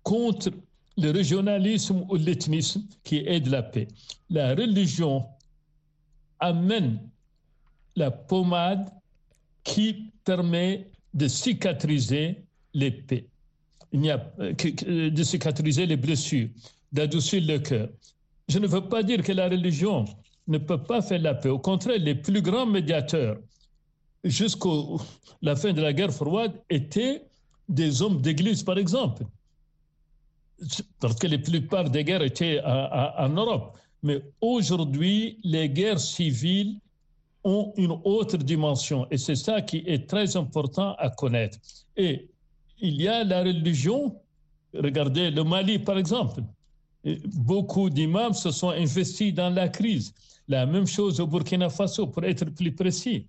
contre 0.04 0.50
le 0.98 1.12
régionalisme 1.12 2.06
ou 2.10 2.16
l'ethnisme 2.16 2.84
qui 3.04 3.18
aide 3.18 3.48
la 3.48 3.62
paix. 3.62 3.88
La 4.30 4.56
religion 4.56 5.26
amène 6.40 7.00
la 7.96 8.10
pommade 8.10 8.90
qui 9.64 10.12
permet 10.24 10.88
de 11.18 11.28
cicatriser 11.28 12.44
les 12.74 12.92
paix. 12.92 13.26
Il 13.92 14.02
n'y 14.02 14.12
a 14.12 14.20
euh, 14.40 14.54
que 14.54 15.10
de 15.10 15.24
cicatriser 15.24 15.86
les 15.86 15.98
blessures, 15.98 16.50
d'adoucir 16.92 17.42
le 17.44 17.58
cœur. 17.58 17.90
Je 18.48 18.60
ne 18.60 18.68
veux 18.68 18.88
pas 18.88 19.02
dire 19.02 19.24
que 19.24 19.32
la 19.32 19.50
religion 19.50 20.06
ne 20.48 20.60
peut 20.60 20.84
pas 20.84 21.02
faire 21.02 21.22
la 21.22 21.34
paix. 21.34 21.50
Au 21.50 21.60
contraire, 21.60 21.98
les 22.00 22.16
plus 22.16 22.42
grands 22.42 22.68
médiateurs, 22.68 23.38
jusqu'à 24.24 24.70
la 25.42 25.56
fin 25.56 25.74
de 25.74 25.82
la 25.82 25.92
guerre 25.92 26.14
froide, 26.14 26.54
étaient 26.70 27.24
des 27.68 28.02
hommes 28.02 28.22
d'église, 28.22 28.62
par 28.64 28.78
exemple. 28.78 29.24
Parce 31.00 31.16
que 31.16 31.28
la 31.28 31.40
plupart 31.40 31.90
des 31.90 32.04
guerres 32.04 32.24
étaient 32.24 32.62
en 32.64 33.30
Europe. 33.30 33.78
Mais 34.04 34.22
aujourd'hui, 34.40 35.40
les 35.44 35.68
guerres 35.70 36.00
civiles 36.00 36.80
ont 37.48 37.74
une 37.77 37.96
autre 38.04 38.38
dimension. 38.38 39.08
Et 39.10 39.18
c'est 39.18 39.36
ça 39.36 39.62
qui 39.62 39.77
est 39.88 40.06
très 40.08 40.36
important 40.36 40.96
à 40.96 41.10
connaître. 41.10 41.58
Et 41.96 42.27
il 42.80 43.01
y 43.01 43.08
a 43.08 43.24
la 43.24 43.39
religion. 43.42 44.00
Regardez 44.74 45.32
le 45.32 45.44
Mali, 45.44 45.80
par 45.80 45.98
exemple. 45.98 46.42
Beaucoup 47.54 47.89
d'imams 47.89 48.34
se 48.34 48.51
sont 48.51 48.72
investis 48.72 49.34
dans 49.34 49.50
la 49.50 49.70
crise. 49.70 50.13
La 50.50 50.66
même 50.66 50.88
chose 50.88 51.22
au 51.22 51.27
Burkina 51.27 51.70
Faso, 51.70 52.08
pour 52.08 52.24
être 52.25 52.46
plus 52.46 52.74
précis. 52.74 53.25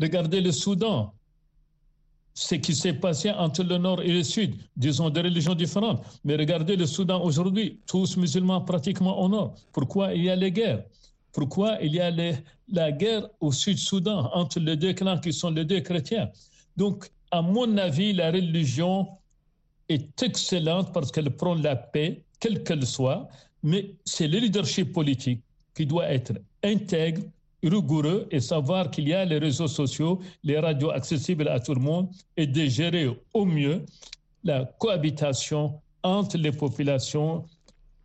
Regardez 0.00 0.40
le 0.40 0.52
Soudan. 0.52 1.12
Ce 2.34 2.54
qui 2.54 2.74
s'est 2.74 2.94
passé 2.94 3.30
entre 3.30 3.62
le 3.62 3.76
nord 3.76 4.00
et 4.00 4.10
le 4.10 4.22
sud, 4.22 4.54
disons 4.74 5.10
des 5.10 5.20
religions 5.20 5.54
différentes. 5.54 6.02
Mais 6.24 6.36
regardez 6.36 6.76
le 6.76 6.86
Soudan 6.86 7.22
aujourd'hui, 7.22 7.80
tous 7.86 8.16
musulmans 8.16 8.62
pratiquement 8.62 9.20
au 9.22 9.28
nord. 9.28 9.54
Pourquoi 9.72 10.14
il 10.14 10.24
y 10.24 10.30
a 10.30 10.36
les 10.36 10.50
guerres? 10.50 10.84
Pourquoi 11.32 11.78
il 11.82 11.94
y 11.94 12.00
a 12.00 12.10
la 12.68 12.92
guerre 12.92 13.28
au 13.40 13.52
sud-Soudan 13.52 14.30
entre 14.34 14.60
les 14.60 14.76
deux 14.76 14.92
clans 14.92 15.18
qui 15.18 15.32
sont 15.32 15.50
les 15.50 15.64
deux 15.64 15.80
chrétiens? 15.80 16.30
Donc, 16.76 17.10
à 17.30 17.40
mon 17.42 17.76
avis, 17.78 18.12
la 18.12 18.30
religion 18.30 19.08
est 19.88 20.22
excellente 20.22 20.92
parce 20.92 21.10
qu'elle 21.10 21.30
prend 21.30 21.54
la 21.54 21.76
paix, 21.76 22.22
quelle 22.38 22.62
qu'elle 22.62 22.86
soit, 22.86 23.28
mais 23.62 23.94
c'est 24.04 24.28
le 24.28 24.38
leadership 24.38 24.92
politique 24.92 25.40
qui 25.74 25.86
doit 25.86 26.08
être 26.08 26.34
intègre, 26.62 27.22
rigoureux 27.62 28.26
et 28.30 28.40
savoir 28.40 28.90
qu'il 28.90 29.08
y 29.08 29.14
a 29.14 29.24
les 29.24 29.38
réseaux 29.38 29.68
sociaux, 29.68 30.20
les 30.42 30.58
radios 30.58 30.90
accessibles 30.90 31.48
à 31.48 31.60
tout 31.60 31.74
le 31.74 31.80
monde 31.80 32.08
et 32.36 32.46
de 32.46 32.66
gérer 32.66 33.08
au 33.32 33.44
mieux 33.44 33.84
la 34.44 34.64
cohabitation 34.78 35.80
entre 36.02 36.36
les 36.36 36.52
populations, 36.52 37.44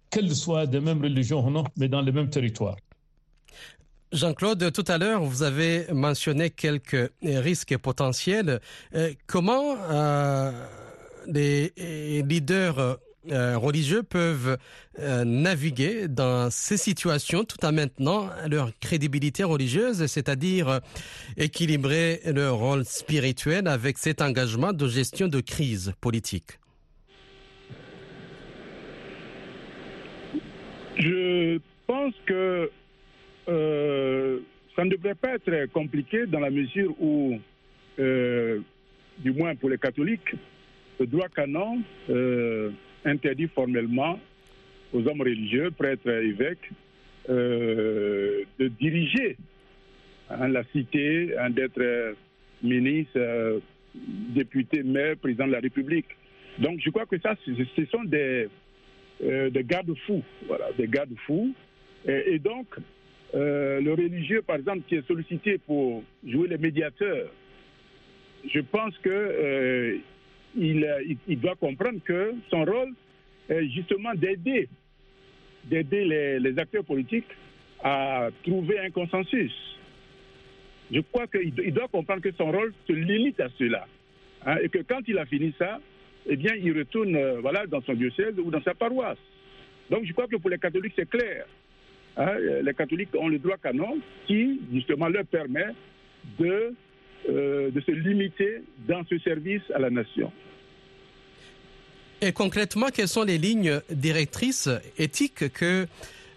qu'elles 0.10 0.36
soient 0.36 0.68
de 0.68 0.80
même 0.80 1.02
religion 1.02 1.46
ou 1.46 1.50
non, 1.50 1.64
mais 1.76 1.90
dans 1.90 2.02
le 2.02 2.12
même 2.12 2.30
territoire. 2.30 2.78
Jean-Claude, 4.14 4.72
tout 4.72 4.86
à 4.88 4.98
l'heure, 4.98 5.22
vous 5.22 5.44
avez 5.44 5.86
mentionné 5.92 6.50
quelques 6.50 7.12
risques 7.22 7.78
potentiels. 7.78 8.62
Euh, 8.96 9.12
comment 9.28 9.76
euh, 9.90 10.52
les 11.28 11.74
leaders 12.24 13.00
euh, 13.30 13.58
religieux 13.58 14.04
peuvent 14.04 14.58
naviguer 14.98 16.08
dans 16.08 16.50
ces 16.50 16.78
situations 16.78 17.44
tout 17.44 17.64
en 17.66 17.74
maintenant 17.74 18.30
leur 18.50 18.72
crédibilité 18.80 19.44
religieuse, 19.44 20.06
c'est-à-dire 20.06 20.80
équilibrer 21.36 22.22
leur 22.26 22.56
rôle 22.56 22.86
spirituel 22.86 23.68
avec 23.68 23.98
cet 23.98 24.22
engagement 24.22 24.72
de 24.72 24.88
gestion 24.88 25.28
de 25.28 25.42
crise 25.42 25.92
politique? 26.00 26.60
Je 30.98 31.60
pense 31.86 32.14
que 32.26 32.72
ça 33.48 34.84
ne 34.84 34.90
devrait 34.90 35.16
pas 35.16 35.36
être 35.36 35.72
compliqué 35.72 36.26
dans 36.26 36.40
la 36.40 36.50
mesure 36.50 36.94
où, 37.02 37.40
du 37.98 39.32
moins 39.32 39.56
pour 39.56 39.70
les 39.70 39.78
catholiques, 39.78 40.36
le 41.00 41.06
droit 41.06 41.30
canon 41.30 41.82
interdit 43.06 43.48
formellement 43.48 44.20
aux 44.94 45.08
hommes 45.08 45.22
religieux, 45.22 45.72
prêtres, 45.72 46.10
évêques, 46.10 46.70
euh, 47.30 48.44
de 48.58 48.68
diriger 48.70 49.38
la 50.30 50.64
cité, 50.72 51.34
d'être 51.50 52.16
ministre, 52.64 53.12
euh, 53.18 53.60
député, 53.96 54.84
maire, 54.84 55.16
président 55.18 55.48
de 55.48 55.52
la 55.52 55.60
République. 55.60 56.08
Donc 56.60 56.80
je 56.84 56.90
crois 56.90 57.06
que 57.06 57.20
ça, 57.20 57.36
ce 57.46 57.86
sont 57.86 58.04
des, 58.04 58.48
euh, 59.24 59.50
des 59.50 59.64
garde-fous, 59.64 60.24
voilà, 60.48 60.72
des 60.78 60.88
garde-fous. 60.88 61.54
Et, 62.08 62.36
et, 62.36 62.40
donc, 62.40 62.68
le 63.34 63.92
religieux, 63.94 64.42
par 64.42 64.58
exemple, 64.58 64.82
qui 64.88 64.96
est 64.96 65.08
sollicité 65.08 65.58
pour 65.58 66.04
jouer 66.26 66.48
les 66.48 66.58
médiateurs, 66.58 67.30
je 68.48 68.60
pense 68.60 68.98
que 69.00 70.00
il, 70.56 71.18
il, 71.28 71.40
doit 71.40 71.56
comprendre 71.56 72.00
que 72.04 72.34
son 72.50 72.66
rôle 72.66 72.94
est 73.50 73.68
justement 73.70 74.14
d'aider, 74.14 74.68
d'aider 75.66 76.40
les, 76.40 76.60
acteurs 76.60 76.84
politiques 76.84 77.28
à 77.84 78.30
trouver 78.44 78.80
un 78.80 78.90
consensus. 78.90 79.54
Je 80.92 81.02
crois 81.02 81.28
qu'il 81.28 81.74
doit 81.74 81.88
comprendre 81.90 82.22
que 82.22 82.32
son 82.32 82.52
rôle 82.52 82.74
se 82.88 82.94
limite 82.94 83.40
à 83.40 83.50
cela. 83.58 83.88
Hein, 84.46 84.58
et 84.64 84.70
que 84.70 84.80
quand 84.80 85.02
il 85.08 85.18
a 85.18 85.26
fini 85.26 85.54
ça, 85.60 85.80
eh 86.28 86.36
bien, 86.36 86.54
il 86.56 86.78
retourne 86.78 87.16
euh, 87.16 87.40
voilà, 87.42 87.66
dans 87.68 87.82
son 87.82 87.94
diocèse 87.94 88.38
ou 88.38 88.50
dans 88.50 88.62
sa 88.62 88.74
paroisse. 88.74 89.18
Donc, 89.90 90.06
je 90.06 90.14
crois 90.14 90.28
que 90.28 90.38
pour 90.38 90.50
les 90.50 90.58
catholiques, 90.58 90.94
c'est 90.96 91.10
clair. 91.10 91.46
Hein, 92.18 92.34
les 92.64 92.74
catholiques 92.74 93.10
ont 93.16 93.28
le 93.28 93.38
droit 93.38 93.58
canon 93.58 94.00
qui, 94.26 94.60
justement, 94.74 95.08
leur 95.08 95.26
permet 95.26 95.68
de, 96.40 96.74
euh, 97.30 97.70
de 97.70 97.82
se 97.82 97.92
limiter 97.92 98.64
dans 98.88 99.04
ce 99.08 99.20
service 99.20 99.62
à 99.74 99.80
la 99.80 99.90
nation. 99.90 100.32
Et 102.22 102.32
concrètement, 102.32 102.88
quelles 102.88 103.08
sont 103.08 103.24
les 103.24 103.38
lignes 103.38 103.80
directrices 103.92 104.70
éthiques 104.98 105.54
que 105.54 105.86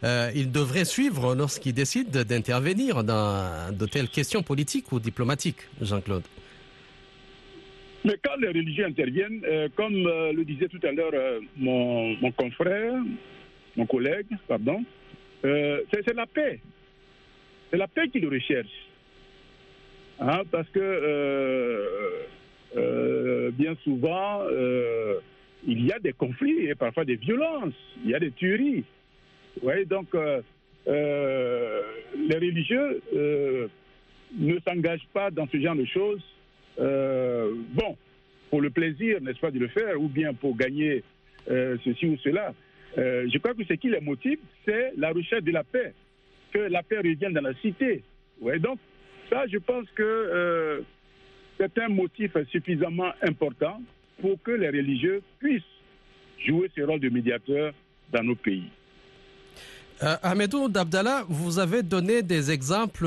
euh, 0.05 0.31
il 0.35 0.53
devrait 0.53 0.85
suivre 0.85 1.35
lorsqu'il 1.35 1.73
décide 1.73 2.11
d'intervenir 2.11 3.03
dans 3.03 3.75
de 3.75 3.87
telles 3.87 4.09
questions 4.09 4.43
politiques 4.43 4.93
ou 4.93 5.01
diplomatiques, 5.01 5.69
Jean-Claude? 5.81 6.25
Mais 8.05 8.17
quand 8.23 8.37
les 8.37 8.49
religieux 8.49 8.87
interviennent, 8.87 9.43
euh, 9.45 9.69
comme 9.75 10.07
euh, 10.07 10.33
le 10.33 10.45
disait 10.45 10.69
tout 10.69 10.81
à 10.83 10.93
l'heure 10.93 11.13
euh, 11.13 11.41
mon, 11.57 12.17
mon, 12.17 12.33
confrère, 12.33 12.95
mon 13.77 13.87
collègue, 13.87 14.27
pardon, 14.49 14.83
euh, 15.44 15.82
c'est 15.90 16.14
la 16.14 16.26
paix. 16.26 16.61
C'est 17.70 17.76
la 17.76 17.88
paix 17.88 18.09
qu'ils 18.09 18.26
recherchent. 18.28 18.88
Hein, 20.20 20.42
parce 20.50 20.68
que 20.68 20.80
euh, 22.76 23.50
bien 23.52 23.75
souvent, 23.85 24.42
il 25.66 25.87
y 25.87 25.92
a 25.92 25.99
des 25.99 26.12
conflits 26.12 26.66
et 26.66 26.75
parfois 26.75 27.04
des 27.04 27.16
violences, 27.16 27.75
il 28.04 28.11
y 28.11 28.14
a 28.14 28.18
des 28.18 28.30
tueries. 28.32 28.85
Ouais, 29.62 29.85
donc, 29.85 30.14
euh, 30.14 30.40
euh, 30.88 31.82
les 32.28 32.37
religieux 32.37 33.02
euh, 33.14 33.68
ne 34.38 34.59
s'engagent 34.66 35.09
pas 35.12 35.30
dans 35.30 35.47
ce 35.49 35.61
genre 35.61 35.76
de 35.76 35.85
choses. 35.85 36.23
bon, 36.78 37.97
pour 38.49 38.61
le 38.61 38.70
plaisir, 38.70 39.20
n'est-ce 39.20 39.38
pas, 39.38 39.50
de 39.50 39.59
le 39.59 39.68
faire, 39.68 40.00
ou 40.00 40.09
bien 40.09 40.32
pour 40.35 40.56
gagner 40.56 41.02
euh, 41.50 41.76
ceci 41.85 42.06
ou 42.06 42.16
cela. 42.18 42.54
Euh, 42.99 43.28
je 43.32 43.38
crois 43.38 43.54
que 43.54 43.64
ce 43.64 43.75
qui 43.75 43.88
les 43.88 44.00
motive, 44.00 44.38
c'est 44.64 44.92
la 44.97 45.11
recherche 45.11 45.44
de 45.44 45.52
la 45.52 45.64
paix, 45.64 45.94
que 46.52 46.59
la 46.59 46.82
paix 46.82 46.99
revienne 46.99 47.32
dans 47.32 47.42
la 47.42 47.54
cité. 47.61 48.02
Ouais, 48.40 48.59
donc, 48.59 48.78
ça, 49.30 49.47
je 49.47 49.59
pense 49.59 49.87
que 49.94 50.02
euh, 50.02 50.80
c'est 51.59 51.78
un 51.78 51.88
motif 51.88 52.32
suffisamment 52.50 53.12
important 53.23 53.80
pour 54.20 54.42
que 54.42 54.50
les 54.50 54.68
religieux 54.68 55.23
puissent 55.38 55.62
jouer 56.44 56.70
ce 56.75 56.82
rôle 56.82 57.00
de 57.00 57.09
médiateur 57.09 57.73
dans 58.12 58.23
nos 58.23 58.35
pays. 58.35 58.70
Euh, 60.02 60.16
Ahmedou 60.23 60.68
Dabdallah, 60.68 61.25
vous 61.28 61.59
avez 61.59 61.82
donné 61.82 62.23
des 62.23 62.50
exemples 62.50 63.06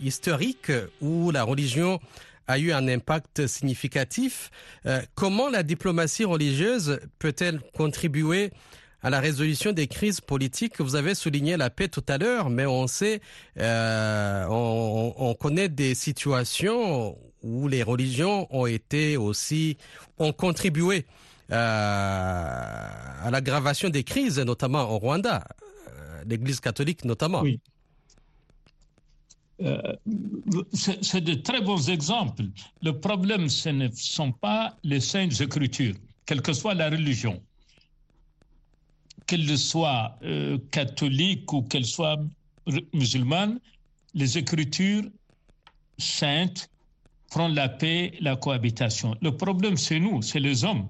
historiques 0.00 0.72
où 1.00 1.30
la 1.30 1.44
religion 1.44 2.00
a 2.48 2.58
eu 2.58 2.72
un 2.72 2.88
impact 2.88 3.46
significatif. 3.46 4.50
Comment 5.14 5.48
la 5.48 5.62
diplomatie 5.62 6.24
religieuse 6.24 7.00
peut-elle 7.20 7.60
contribuer 7.72 8.50
à 9.02 9.10
la 9.10 9.20
résolution 9.20 9.72
des 9.72 9.88
crises 9.88 10.20
politiques 10.20 10.80
Vous 10.80 10.94
avez 10.94 11.14
souligné 11.14 11.56
la 11.56 11.70
paix 11.70 11.88
tout 11.88 12.04
à 12.08 12.18
l'heure, 12.18 12.50
mais 12.50 12.66
on 12.66 12.86
sait, 12.86 13.20
euh, 13.58 14.46
on, 14.48 15.14
on 15.16 15.34
connaît 15.34 15.68
des 15.68 15.94
situations 15.94 17.18
où 17.42 17.68
les 17.68 17.82
religions 17.82 18.46
ont 18.54 18.66
été 18.66 19.16
aussi, 19.16 19.76
ont 20.18 20.32
contribué 20.32 21.06
euh, 21.50 21.54
à 21.54 23.28
l'aggravation 23.30 23.88
des 23.90 24.04
crises, 24.04 24.38
notamment 24.38 24.88
au 24.90 24.98
Rwanda, 24.98 25.44
euh, 25.88 26.22
l'Église 26.26 26.60
catholique 26.60 27.04
notamment. 27.04 27.42
Oui. 27.42 27.60
C'est 30.72 31.20
de 31.20 31.34
très 31.34 31.60
bons 31.60 31.88
exemples. 31.88 32.42
Le 32.82 32.98
problème, 32.98 33.48
ce 33.48 33.68
ne 33.68 33.88
sont 33.94 34.32
pas 34.32 34.76
les 34.82 34.98
saintes 34.98 35.40
écritures, 35.40 35.94
quelle 36.26 36.42
que 36.42 36.52
soit 36.52 36.74
la 36.74 36.90
religion, 36.90 37.40
qu'elle 39.26 39.58
soit 39.58 40.18
euh, 40.22 40.58
catholique 40.70 41.52
ou 41.52 41.62
qu'elle 41.62 41.86
soit 41.86 42.18
musulmane, 42.92 43.58
les 44.14 44.38
écritures 44.38 45.04
saintes 45.98 46.68
prennent 47.30 47.54
la 47.54 47.68
paix, 47.68 48.12
la 48.20 48.36
cohabitation. 48.36 49.16
Le 49.22 49.36
problème, 49.36 49.76
c'est 49.76 49.98
nous, 49.98 50.22
c'est 50.22 50.40
les 50.40 50.64
hommes. 50.64 50.86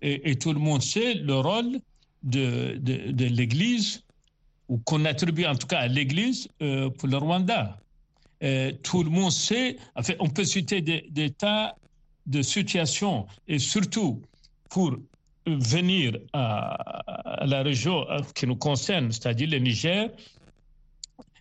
Et, 0.00 0.36
tout 0.36 0.52
le 0.52 0.60
monde 0.60 0.82
sait 0.82 1.14
le 1.14 1.34
rôle 1.34 1.80
de, 2.22 2.78
de, 2.80 3.10
de 3.10 3.24
l'Église, 3.24 4.04
ou 4.68 4.78
qu'on 4.78 5.04
attribue 5.06 5.44
en 5.44 5.56
tout 5.56 5.66
cas 5.66 5.80
à 5.80 5.88
l'Église 5.88 6.48
euh, 6.62 6.88
pour 6.90 7.08
le 7.08 7.16
Rwanda. 7.16 7.78
Euh, 8.44 8.70
tout 8.82 9.02
le 9.02 9.10
monde 9.10 9.32
sait, 9.32 9.76
enfin, 9.96 10.14
on 10.20 10.28
peut 10.28 10.44
citer 10.44 10.80
des, 10.80 11.06
des 11.10 11.30
tas 11.30 11.74
de 12.26 12.42
situations, 12.42 13.26
et 13.48 13.58
surtout 13.58 14.22
pour 14.70 14.96
venir 15.56 16.18
à, 16.32 17.44
la 17.46 17.62
région 17.62 18.08
euh, 18.10 18.20
qui 18.34 18.46
nous 18.46 18.56
concerne, 18.56 19.10
c'est-à-dire 19.12 19.48
le 19.50 19.58
Niger, 19.58 20.10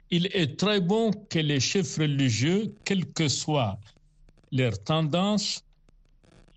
il 0.09 0.27
est 0.33 0.57
très 0.57 0.79
bon 0.79 1.11
que 1.29 1.39
les 1.39 1.59
chefs 1.59 1.97
religieux, 1.97 2.73
quelle 2.85 3.05
que 3.05 3.27
soit 3.27 3.77
leur 4.51 4.81
tendance, 4.83 5.63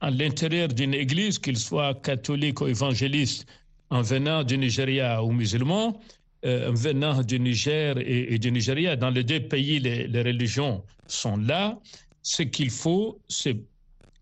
à 0.00 0.11
l'intérieur 0.11 0.69
d'une 0.69 0.95
église, 0.95 1.38
qu'ils 1.38 1.59
soient 1.59 1.95
catholiques 1.95 2.61
ou 2.61 2.69
évangélistes, 2.69 3.47
en 3.90 4.02
venant 4.02 4.45
du 4.45 4.57
Nigeria 4.57 5.23
ou 5.23 5.33
musulmans, 5.33 6.00
euh, 6.47 6.71
venant 6.73 7.23
du 7.23 7.38
Niger 7.40 7.97
et, 7.99 8.38
du 8.38 8.50
Nigeria, 8.52 8.97
dans 8.97 9.11
les 9.11 9.25
deux 9.25 9.40
pays, 9.40 9.78
les 9.80 10.23
religions 10.23 10.83
sont 11.07 11.37
là. 11.37 11.78
Ce 12.23 12.42
qu'il 12.42 12.71
faut, 12.71 13.21
c'est 13.28 13.57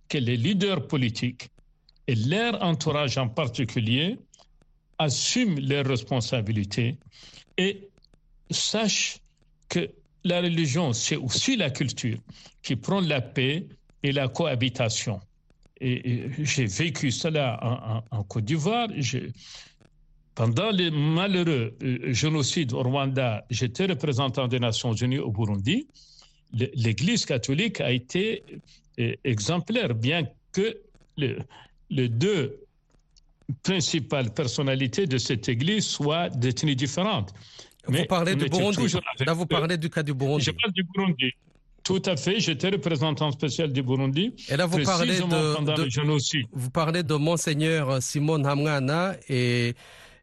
que 0.08 0.18
les 0.18 0.36
leaders 0.36 0.86
politiques 0.86 1.50
et 2.08 2.14
leur 2.14 2.60
entourage 2.62 3.16
en 3.18 3.28
particulier 3.28 4.18
assument 4.98 5.60
leurs 5.60 5.86
responsabilités 5.86 6.96
et 7.56 7.88
sachent 8.50 9.18
que 9.68 9.90
la 10.24 10.40
religion, 10.40 10.92
c'est 10.92 11.16
aussi 11.16 11.54
la 11.56 11.70
culture 11.70 12.18
qui 12.62 12.74
prend 12.76 13.00
la 13.00 13.20
paix 13.20 13.66
et 14.02 14.10
la 14.12 14.26
cohabitation. 14.28 15.20
Et, 15.80 16.30
j'ai 16.38 16.66
vécu 16.66 17.10
cela 17.12 18.02
en, 18.10 18.24
Côte 18.24 18.44
d'Ivoire. 18.46 18.88
Pendant 20.34 20.70
les 20.70 20.90
malheureux 20.90 21.76
euh, 21.82 22.12
génocides 22.12 22.72
au 22.72 22.82
Rwanda, 22.82 23.44
j'étais 23.50 23.86
représentant 23.86 24.46
des 24.48 24.60
Nations 24.60 24.92
Unies 24.94 25.18
au 25.18 25.30
Burundi. 25.30 25.88
Le- 26.52 26.70
L'Église 26.74 27.26
catholique 27.26 27.80
a 27.80 27.90
été 27.92 28.44
euh, 29.00 29.14
exemplaire, 29.24 29.94
bien 29.94 30.24
que 30.52 30.78
le- 31.16 31.38
les 31.90 32.08
deux 32.08 32.60
principales 33.62 34.32
personnalités 34.32 35.06
de 35.06 35.18
cette 35.18 35.48
Église 35.48 35.86
soient 35.86 36.28
détenues 36.28 36.76
différentes. 36.76 37.32
Vous 37.86 37.92
Mais 37.92 38.04
parlez 38.04 38.34
du 38.34 38.46
Burundi. 38.48 38.94
Là, 39.26 39.32
vous 39.32 39.46
parlez 39.46 39.78
du 39.78 39.88
cas 39.88 40.02
du 40.02 40.12
Burundi. 40.12 40.44
Je 40.44 40.50
parle 40.50 40.72
du 40.72 40.82
Burundi. 40.84 41.32
Tout 41.82 42.02
à 42.04 42.16
fait. 42.16 42.38
J'étais 42.40 42.68
représentant 42.68 43.30
spécial 43.32 43.72
du 43.72 43.82
Burundi. 43.82 44.34
Et 44.50 44.56
là, 44.56 44.66
vous 44.66 44.82
parlez 44.82 45.18
de, 45.20 45.84
de- 45.84 45.88
génocide. 45.88 46.46
vous 46.52 46.70
parlez 46.70 47.02
de 47.02 47.14
Monseigneur 47.14 48.02
Simon 48.02 48.44
Hamwana 48.44 49.16
et, 49.30 49.74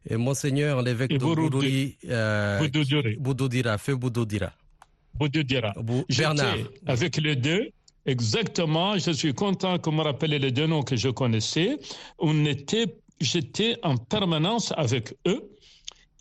et 0.08 0.16
Monseigneur 0.16 0.80
l'évêque 0.82 1.10
Et 1.10 1.18
de 1.18 1.24
Burundi. 1.24 1.98
Euh, 2.08 2.60
Boudoduré, 2.60 3.16
Boudodira, 3.18 3.78
Feu 3.78 3.96
Boudodira. 3.96 4.52
Boudodira. 5.14 5.72
Bou- 5.80 6.04
J'étais 6.08 6.22
Bernard. 6.22 6.56
avec 6.86 7.16
les 7.16 7.34
deux. 7.34 7.70
Exactement. 8.06 8.96
Je 8.98 9.10
suis 9.10 9.34
content 9.34 9.78
que 9.78 9.90
me 9.90 10.02
rappelez 10.02 10.38
les 10.38 10.52
deux 10.52 10.66
noms 10.66 10.82
que 10.82 10.96
je 10.96 11.08
connaissais. 11.08 11.76
On 12.18 12.44
était, 12.44 12.86
j'étais 13.20 13.76
en 13.82 13.96
permanence 13.96 14.72
avec 14.76 15.14
eux 15.26 15.50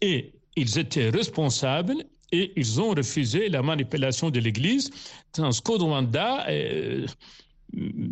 et 0.01 0.33
ils 0.55 0.79
étaient 0.79 1.09
responsables 1.09 2.03
et 2.31 2.51
ils 2.55 2.81
ont 2.81 2.89
refusé 2.89 3.49
la 3.49 3.61
manipulation 3.61 4.31
de 4.31 4.39
l'Église. 4.39 4.89
Dans 5.37 5.51
ce 5.51 5.61
qu'au 5.61 5.77
Rwanda, 5.77 6.47
euh, 6.49 7.05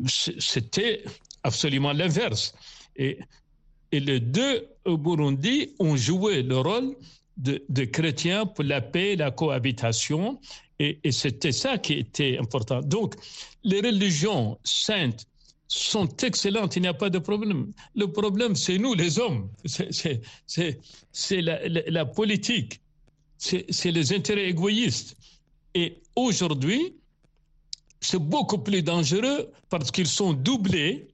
c'était 0.07 1.03
absolument 1.41 1.93
l'inverse. 1.93 2.53
Et, 2.95 3.17
et 3.91 3.99
les 3.99 4.19
deux 4.19 4.67
au 4.85 4.97
Burundi 4.97 5.71
ont 5.79 5.95
joué 5.95 6.43
le 6.43 6.59
rôle 6.59 6.95
de, 7.37 7.63
de 7.69 7.85
chrétiens 7.85 8.45
pour 8.45 8.65
la 8.65 8.81
paix 8.81 9.15
la 9.15 9.31
cohabitation. 9.31 10.39
Et, 10.77 10.99
et 11.03 11.11
c'était 11.11 11.51
ça 11.51 11.79
qui 11.79 11.93
était 11.93 12.37
important. 12.37 12.81
Donc, 12.81 13.15
les 13.63 13.81
religions 13.81 14.57
saintes 14.63 15.25
sont 15.67 16.07
excellentes, 16.17 16.75
il 16.75 16.83
n'y 16.83 16.87
a 16.87 16.93
pas 16.93 17.09
de 17.09 17.19
problème. 17.19 17.71
Le 17.95 18.11
problème, 18.11 18.55
c'est 18.55 18.77
nous, 18.77 18.93
les 18.93 19.19
hommes. 19.19 19.49
C'est- 19.65 21.41
la, 21.41 22.05
politique. 22.05 22.79
C'est 23.37 23.91
les 23.91 24.13
intérêts 24.13 24.49
égoïstes. 24.49 25.15
Et 25.73 26.01
aujourd'hui, 26.15 26.95
c'est 27.99 28.19
beaucoup 28.19 28.59
plus 28.59 28.83
dangereux 28.83 29.49
parce 29.69 29.89
qu'ils 29.91 30.07
sont 30.07 30.33
doublés 30.33 31.07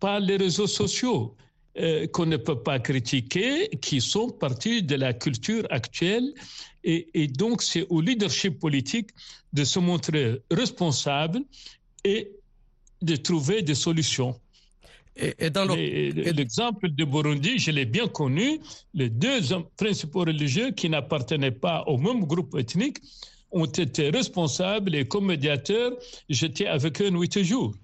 par 0.00 0.18
les 0.20 0.36
réseaux 0.36 0.66
sociaux 0.66 1.36
euh, 1.78 2.06
qu'on 2.08 2.26
ne 2.26 2.36
peut 2.36 2.60
pas 2.62 2.80
critiquer, 2.80 3.68
qui 3.80 4.00
sont 4.00 4.28
partie 4.28 4.82
de 4.82 4.96
la 4.96 5.12
culture 5.12 5.66
actuelle. 5.70 6.32
Et 6.82 7.28
donc, 7.28 7.60
c'est 7.62 7.86
au 7.90 8.00
leadership 8.00 8.58
politique 8.58 9.10
de 9.52 9.64
se 9.64 9.78
montrer 9.78 10.40
responsable 10.50 11.40
et 12.04 12.30
de 13.02 13.16
trouver 13.16 13.62
des 13.62 13.74
solutions. 13.74 14.38
Et, 15.16 15.34
et 15.38 15.50
dans 15.50 15.64
le, 15.64 15.74
Mais 15.74 16.32
L'exemple 16.32 16.90
de 16.90 17.04
Burundi, 17.04 17.58
je 17.58 17.70
l'ai 17.70 17.84
bien 17.84 18.08
connu. 18.08 18.60
Les 18.94 19.08
deux 19.08 19.40
principaux 19.76 20.20
religieux 20.20 20.70
qui 20.72 20.88
n'appartenaient 20.88 21.50
pas 21.50 21.82
au 21.86 21.96
même 21.98 22.24
groupe 22.24 22.56
ethnique 22.56 22.98
ont 23.52 23.66
été 23.66 24.10
responsables 24.10 24.94
et 24.94 25.06
comme 25.06 25.26
médiateurs, 25.26 25.92
j'étais 26.28 26.66
avec 26.66 27.00
eux 27.02 27.10
huit 27.10 27.42
jours. 27.42 27.74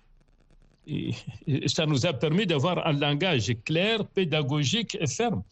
Et, 0.86 1.10
et 1.48 1.68
ça 1.68 1.84
nous 1.86 2.06
a 2.06 2.12
permis 2.12 2.46
d'avoir 2.46 2.86
un 2.86 2.92
langage 2.92 3.52
clair, 3.64 4.06
pédagogique 4.06 4.96
et 5.00 5.08
ferme. 5.08 5.42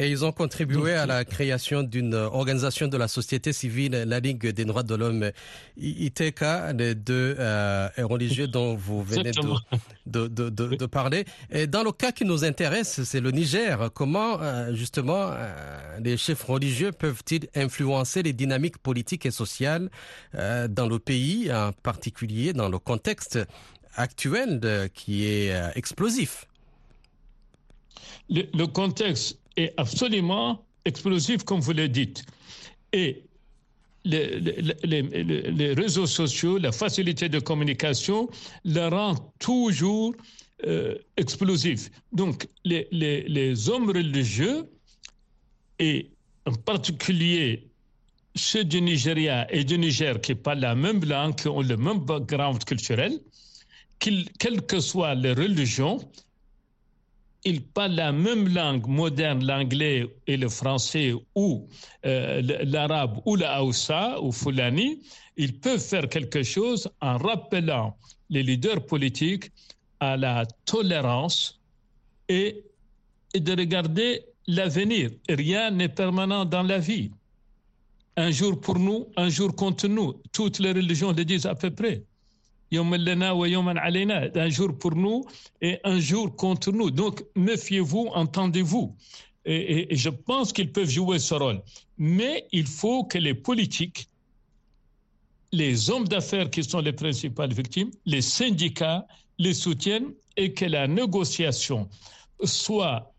Et 0.00 0.08
ils 0.10 0.24
ont 0.24 0.30
contribué 0.30 0.92
à 0.94 1.06
la 1.06 1.24
création 1.24 1.82
d'une 1.82 2.14
organisation 2.14 2.86
de 2.86 2.96
la 2.96 3.08
société 3.08 3.52
civile, 3.52 4.04
la 4.06 4.20
Ligue 4.20 4.46
des 4.46 4.64
droits 4.64 4.84
de 4.84 4.94
l'homme, 4.94 5.32
ITK, 5.76 6.40
les 6.78 6.94
deux 6.94 7.34
euh, 7.38 7.88
religieux 7.98 8.46
dont 8.56 8.76
vous 8.76 9.02
venez 9.02 9.24
de, 9.24 9.28
Exactement. 9.30 9.58
de, 10.06 10.28
de, 10.28 10.50
de, 10.50 10.76
de 10.76 10.86
parler. 10.86 11.24
Et 11.50 11.66
dans 11.66 11.82
le 11.82 11.90
cas 11.90 12.12
qui 12.12 12.24
nous 12.24 12.44
intéresse, 12.44 13.02
c'est 13.02 13.20
le 13.20 13.32
Niger. 13.32 13.90
Comment, 13.92 14.40
euh, 14.40 14.72
justement, 14.72 15.30
euh, 15.32 15.98
les 16.00 16.16
chefs 16.16 16.44
religieux 16.44 16.92
peuvent-ils 16.92 17.48
influencer 17.56 18.22
les 18.22 18.32
dynamiques 18.32 18.78
politiques 18.78 19.26
et 19.26 19.32
sociales 19.32 19.90
euh, 20.36 20.68
dans 20.68 20.86
le 20.88 21.00
pays, 21.00 21.52
en 21.52 21.72
particulier 21.72 22.52
dans 22.52 22.68
le 22.68 22.78
contexte 22.78 23.40
actuel 23.96 24.88
qui 24.94 25.26
est 25.26 25.52
euh, 25.52 25.70
explosif? 25.74 26.46
Le, 28.30 28.42
le 28.54 28.66
contexte 28.66 29.38
est 29.58 29.74
absolument 29.76 30.64
explosif, 30.84 31.42
comme 31.44 31.60
vous 31.60 31.72
le 31.72 31.88
dites. 31.88 32.24
Et 32.92 33.24
les, 34.04 34.40
les- 34.40 35.72
réseaux 35.74 36.06
sociaux, 36.06 36.56
la 36.58 36.72
facilité 36.72 37.28
de 37.28 37.38
communication, 37.40 38.28
le 38.64 38.88
rend 38.88 39.14
toujours 39.38 40.14
euh, 40.66 40.94
explosif. 41.16 41.90
Donc, 42.12 42.46
les, 42.64 43.68
hommes 43.68 43.90
religieux, 43.90 44.64
et 45.78 46.10
en 46.46 46.52
particulier 46.54 47.68
ceux 48.34 48.64
du 48.64 48.80
Nigeria 48.80 49.46
et 49.52 49.64
du 49.64 49.78
Niger 49.78 50.20
qui 50.20 50.34
parlent 50.34 50.60
la 50.60 50.74
même 50.74 51.04
langue, 51.04 51.34
qui 51.36 51.48
ont 51.48 51.60
le 51.62 51.76
même 51.76 51.98
background 51.98 52.64
culturel, 52.64 53.18
quelle 53.98 54.62
que 54.66 54.80
soit 54.80 55.14
leur 55.14 55.36
religion, 55.36 55.98
ils 57.44 57.62
parlent 57.62 57.94
la 57.94 58.12
même 58.12 58.48
langue 58.48 58.86
moderne, 58.86 59.44
l'anglais 59.44 60.06
et 60.26 60.36
le 60.36 60.48
français 60.48 61.12
ou 61.34 61.68
euh, 62.04 62.42
l'arabe 62.64 63.20
ou 63.24 63.36
la 63.36 63.62
Hausa 63.62 64.20
ou 64.20 64.32
Fulani, 64.32 65.00
ils 65.36 65.58
peuvent 65.58 65.80
faire 65.80 66.08
quelque 66.08 66.42
chose 66.42 66.90
en 67.00 67.16
rappelant 67.16 67.96
les 68.28 68.42
leaders 68.42 68.84
politiques 68.84 69.50
à 70.00 70.16
la 70.16 70.46
tolérance 70.64 71.60
et, 72.28 72.62
et 73.34 73.40
de 73.40 73.52
regarder 73.52 74.22
l'avenir. 74.46 75.10
Rien 75.28 75.70
n'est 75.70 75.88
permanent 75.88 76.44
dans 76.44 76.62
la 76.62 76.78
vie. 76.78 77.10
Un 78.16 78.32
jour 78.32 78.60
pour 78.60 78.78
nous, 78.78 79.06
un 79.16 79.28
jour 79.28 79.54
contre 79.54 79.86
nous. 79.86 80.20
Toutes 80.32 80.58
les 80.58 80.72
religions 80.72 81.12
le 81.12 81.24
disent 81.24 81.46
à 81.46 81.54
peu 81.54 81.70
près 81.70 82.02
un 82.72 84.48
jour 84.50 84.78
pour 84.78 84.94
nous 84.94 85.24
et 85.60 85.78
un 85.84 85.98
jour 86.00 86.34
contre 86.36 86.72
nous. 86.72 86.90
Donc, 86.90 87.24
méfiez-vous, 87.34 88.10
entendez-vous. 88.14 88.94
Et, 89.44 89.88
je 89.96 90.10
pense 90.10 90.52
qu'ils 90.52 90.72
peuvent 90.72 90.90
jouer 90.90 91.18
ce 91.18 91.34
rôle. 91.34 91.62
Mais 91.96 92.46
il 92.52 92.66
faut 92.66 93.04
que 93.04 93.18
les 93.18 93.34
politiques, 93.34 94.08
les 95.52 95.88
hommes 95.88 96.06
d'affaires 96.06 96.50
qui 96.50 96.62
sont 96.62 96.80
les 96.80 96.92
principales 96.92 97.54
victimes, 97.54 97.90
les 98.04 98.20
syndicats 98.20 99.06
les 99.38 99.54
soutiennent 99.54 100.12
et 100.36 100.52
que 100.52 100.66
la 100.66 100.86
négociation 100.86 101.88
soit 102.44 103.12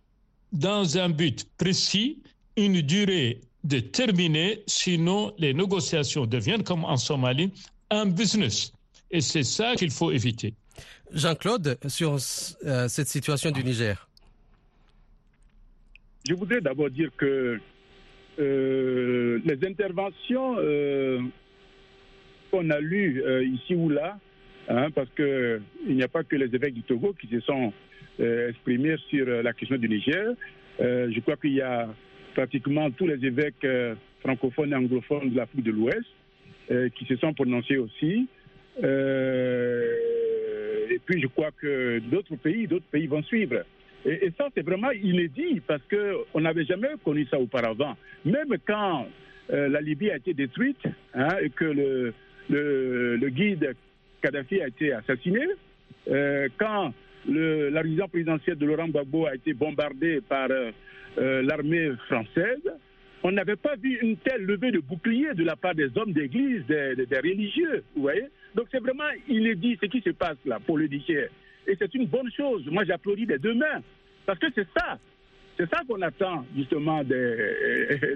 dans 0.52 0.98
un 0.98 1.10
but 1.10 1.48
précis, 1.58 2.20
une 2.56 2.82
durée 2.82 3.42
déterminée, 3.64 4.64
sinon 4.68 5.34
les 5.38 5.54
négociations 5.54 6.26
deviennent 6.26 6.64
comme 6.64 6.86
en 6.86 6.98
Somalie 6.98 7.52
un 7.90 8.06
business. 8.06 8.72
Et 9.12 9.22
c'est 9.22 9.44
ça 9.44 9.76
qu'il 9.76 9.92
faut 9.92 10.12
éviter. 10.12 10.54
Jean-Claude, 11.14 11.78
sur 11.88 12.14
euh, 12.14 12.88
cette 12.88 13.08
situation 13.08 13.52
du 13.52 13.64
Niger. 13.64 14.08
Je 16.28 16.34
voudrais 16.36 16.62
d'abord 16.62 16.90
dire 16.90 17.10
que 17.18 17.60
euh, 18.40 19.40
les 19.44 19.68
interventions 19.68 20.56
euh, 20.60 21.20
qu'on 22.52 22.70
a 22.70 22.80
lues 22.80 23.24
ici 23.54 23.74
ou 23.76 23.90
là, 23.90 24.20
hein, 24.68 24.90
parce 24.92 25.10
qu'il 25.16 25.62
n'y 25.96 26.04
a 26.04 26.08
pas 26.08 26.24
que 26.24 26.36
les 26.36 26.54
évêques 26.54 26.76
du 26.76 26.84
Togo 26.84 27.14
qui 27.20 27.28
se 27.28 27.40
sont 27.42 27.74
exprimés 28.20 28.98
sur 29.10 29.26
la 29.26 29.54
question 29.54 29.78
du 29.78 29.88
Niger. 29.88 30.34
je 30.80 31.20
crois 31.22 31.38
qu'il 31.38 31.54
y 31.54 31.62
a 31.62 31.88
pratiquement 32.36 32.92
tous 32.92 33.08
les 33.08 33.24
évêques 33.26 33.66
francophones 34.22 34.74
et 34.74 34.76
anglophones 34.76 35.30
de 35.30 35.38
l'Afrique 35.38 35.64
de 35.64 35.72
l'Ouest 35.72 36.06
qui 36.96 37.06
se 37.06 37.16
sont 37.16 37.34
prononcés 37.34 37.78
aussi. 37.78 38.28
Euh, 38.84 39.96
et 40.90 41.00
puis 41.06 41.22
je 41.22 41.28
crois 41.28 41.52
que 41.52 42.00
d'autres 42.00 42.36
pays, 42.36 42.68
d'autres 42.68 42.90
pays 42.92 43.08
vont 43.08 43.24
suivre. 43.24 43.64
Et, 44.06 44.32
ça, 44.38 44.48
c'est 44.56 44.66
vraiment 44.66 44.92
inédit 44.92 45.62
parce 45.68 45.82
qu'on 45.90 46.40
n'avait 46.40 46.66
jamais 46.66 46.88
connu 47.04 47.28
ça 47.30 47.38
auparavant. 47.38 47.98
Même 48.24 48.56
quand 48.66 49.08
euh, 49.52 49.68
la 49.68 49.82
Libye 49.82 50.10
a 50.12 50.16
été 50.18 50.34
détruite 50.34 50.82
hein, 51.14 51.36
et 51.42 51.50
que 51.50 51.66
le, 52.50 53.30
guide 53.30 53.76
Kadhafi 54.22 54.62
a 54.62 54.68
été 54.68 54.94
assassiné, 54.94 55.46
euh, 56.10 56.48
quand 56.58 56.94
la 57.28 57.82
résidence 57.82 58.10
présidentielle 58.10 58.58
de 58.58 58.66
Laurent 58.66 58.88
Gbagbo 58.88 59.26
a 59.26 59.36
été 59.36 59.54
bombardée 59.54 60.22
par 60.22 60.48
l'armée 61.18 61.92
française, 62.08 62.62
on 63.24 63.32
n'avait 63.32 63.56
pas 63.56 63.76
vu 63.76 63.98
une 64.02 64.18
telle 64.18 64.44
levée 64.46 64.72
de 64.72 64.80
bouclier 64.80 65.34
de 65.34 65.44
la 65.44 65.56
part 65.56 65.76
des 65.76 65.90
hommes 65.98 66.14
d'église, 66.14 66.66
des, 66.68 66.96
des, 66.96 67.18
religieux, 67.18 67.84
vous 67.96 68.04
voyez 68.04 68.26
Donc 68.56 68.68
c'est 68.72 68.80
vraiment 68.80 69.10
inédit 69.28 69.78
ce 69.82 69.86
qui 69.88 70.02
se 70.02 70.12
passe 70.12 70.38
là 70.46 70.60
pour 70.60 70.78
le 70.78 70.88
Niger. 70.88 71.30
Et 71.68 71.76
c'est 71.78 71.94
une 71.96 72.08
bonne 72.08 72.32
chose. 72.32 72.66
Moi 72.68 72.84
j'applaudis 72.86 73.26
des 73.26 73.38
deux 73.38 73.54
mains. 73.54 73.82
Parce 74.26 74.40
que 74.40 74.48
c'est 74.54 74.68
ça. 74.78 75.00
C'est 75.58 75.70
ça 75.70 75.82
qu'on 75.88 76.02
attend 76.02 76.46
justement 76.56 77.04
des, 77.04 78.16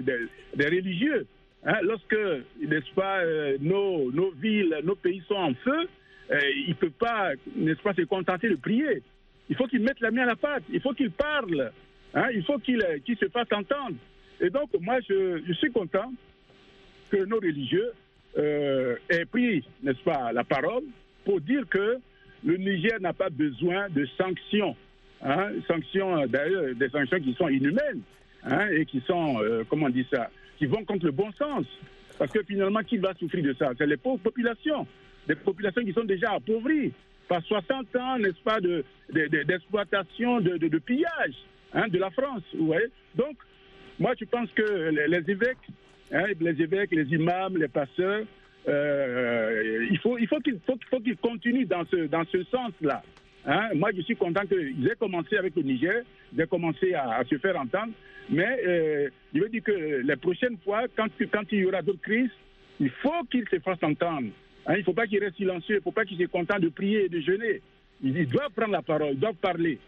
des, 0.54 0.64
religieux. 0.66 1.26
Hein? 1.66 1.78
Lorsque, 1.82 2.16
n'est-ce 2.60 2.90
pas, 2.94 3.18
euh, 3.18 3.58
nos, 3.60 4.10
nos, 4.12 4.30
villes, 4.30 4.78
nos 4.82 4.94
pays 4.94 5.22
sont 5.28 5.34
en 5.34 5.54
feu, 5.54 5.88
euh, 6.30 6.40
ils 6.56 6.70
ne 6.70 6.74
peuvent 6.74 6.90
pas, 6.92 7.32
n'est-ce 7.54 7.82
pas, 7.82 7.92
se 7.94 8.02
contenter 8.02 8.48
de 8.48 8.54
prier. 8.54 9.02
Il 9.50 9.56
faut 9.56 9.66
qu'ils 9.66 9.82
mettent 9.82 10.00
la 10.00 10.10
main 10.10 10.22
à 10.22 10.26
la 10.26 10.36
pâte. 10.36 10.62
Il 10.72 10.80
faut 10.80 10.92
qu'ils 10.94 11.10
parlent. 11.10 11.70
Hein? 12.14 12.28
Il 12.32 12.42
faut 12.44 12.58
qu'ils 12.58 12.80
se 13.20 13.28
fassent 13.28 13.52
entendre. 13.52 13.96
Et 14.40 14.50
donc, 14.50 14.70
moi, 14.80 14.98
je, 15.08 15.52
suis 15.54 15.70
content 15.70 16.12
que 17.10 17.18
nos 17.24 17.36
religieux 17.36 17.92
euh, 18.36 18.96
aient 19.08 19.24
pris, 19.24 19.64
n'est-ce 19.82 20.02
pas, 20.02 20.32
la 20.32 20.44
parole 20.44 20.84
pour 21.24 21.40
dire 21.40 21.66
que 21.68 21.98
le 22.44 22.56
Niger 22.56 23.00
n'a 23.00 23.12
pas 23.12 23.30
besoin 23.30 23.88
de 23.88 24.06
sanctions. 24.18 24.76
Hein, 25.22 25.52
sanctions, 25.66 26.26
d'ailleurs, 26.26 26.74
des 26.74 26.88
sanctions 26.90 27.18
qui 27.18 27.32
sont 27.34 27.48
inhumaines 27.48 28.02
hein, 28.44 28.68
et 28.70 28.84
qui 28.84 29.00
sont, 29.06 29.40
euh, 29.40 29.64
comment 29.68 29.86
on 29.86 29.90
dit 29.90 30.06
ça, 30.12 30.28
qui 30.58 30.66
vont 30.66 30.84
contre 30.84 31.06
le 31.06 31.12
bon 31.12 31.32
sens. 31.32 31.64
Parce 32.18 32.30
que 32.30 32.42
finalement, 32.42 32.80
qui 32.80 32.98
va 32.98 33.14
souffrir 33.14 33.42
de 33.42 33.54
ça? 33.54 33.70
C'est 33.78 33.86
les 33.86 33.96
pauvres 33.96 34.22
populations, 34.22 34.86
des 35.26 35.34
populations 35.34 35.82
qui 35.82 35.92
sont 35.92 36.04
déjà 36.04 36.32
appauvries 36.32 36.92
par 37.28 37.42
60 37.42 37.96
ans, 37.96 38.18
n'est-ce 38.18 38.42
pas, 38.44 38.58
d'exploitation, 38.60 40.40
de, 40.40 40.58
de, 40.58 40.68
de, 40.68 40.78
pillage 40.78 41.34
hein, 41.72 41.88
de 41.88 41.98
la 41.98 42.10
France. 42.10 42.42
Vous 42.54 42.74
Donc, 43.14 43.36
moi, 43.98 44.12
je 44.18 44.26
pense 44.26 44.50
que 44.54 44.90
les 44.90 45.30
évêques, 45.30 45.56
hein, 46.14 46.24
les 46.40 46.62
évêques, 46.62 46.92
les 46.92 47.06
imams, 47.12 47.56
les 47.58 47.68
pasteurs, 47.68 48.24
euh, 48.66 49.86
il 49.90 49.98
faut, 49.98 50.16
il 50.18 50.26
faut 50.26 50.40
qu'ils 50.40 50.58
faut, 50.66 50.78
faut 50.90 51.00
continuent 51.20 51.66
dans 51.66 51.84
ce, 51.90 52.06
dans 52.06 52.24
ce 52.32 52.42
sens-là. 52.44 53.02
Hein. 53.46 53.68
Moi, 53.74 53.90
je 53.94 54.02
suis 54.02 54.16
content 54.16 54.42
qu'ils 54.46 54.88
aient 54.88 54.96
commencé 54.98 55.36
avec 55.36 55.54
le 55.54 55.62
Niger, 55.62 56.02
ils 56.32 56.40
aient 56.40 56.46
commencé 56.46 56.94
à, 56.94 57.22
se 57.28 57.36
faire 57.38 57.60
entendre. 57.60 57.92
Mais 58.30 58.58
euh, 58.66 59.08
je 59.34 59.40
veux 59.40 59.48
dire 59.50 59.62
que 59.62 60.00
les 60.02 60.16
prochaines 60.16 60.56
fois, 60.64 60.84
quand, 60.96 61.08
quand 61.30 61.42
il 61.52 61.58
y 61.58 61.64
aura 61.66 61.82
d'autres 61.82 62.00
crises, 62.00 62.30
il 62.80 62.90
faut 62.90 63.24
qu'ils 63.30 63.46
se 63.50 63.58
fassent 63.58 63.82
entendre. 63.82 64.28
Hein. 64.66 64.74
il 64.76 64.78
ne 64.78 64.84
faut 64.84 64.94
pas 64.94 65.06
qu'ils 65.06 65.22
restent 65.22 65.36
silencieux, 65.36 65.74
il 65.74 65.78
ne 65.78 65.82
faut 65.82 65.92
pas 65.92 66.06
qu'ils 66.06 66.16
soient 66.16 66.26
contents 66.28 66.58
de 66.58 66.68
prier 66.68 67.04
et 67.04 67.08
de 67.10 67.20
jeûner. 67.20 67.60
Ils, 68.02 68.26
doivent 68.28 68.50
prendre 68.56 68.72
la 68.72 68.82
parole, 68.82 69.12
ils 69.12 69.20
doivent 69.20 69.34
parler. 69.34 69.78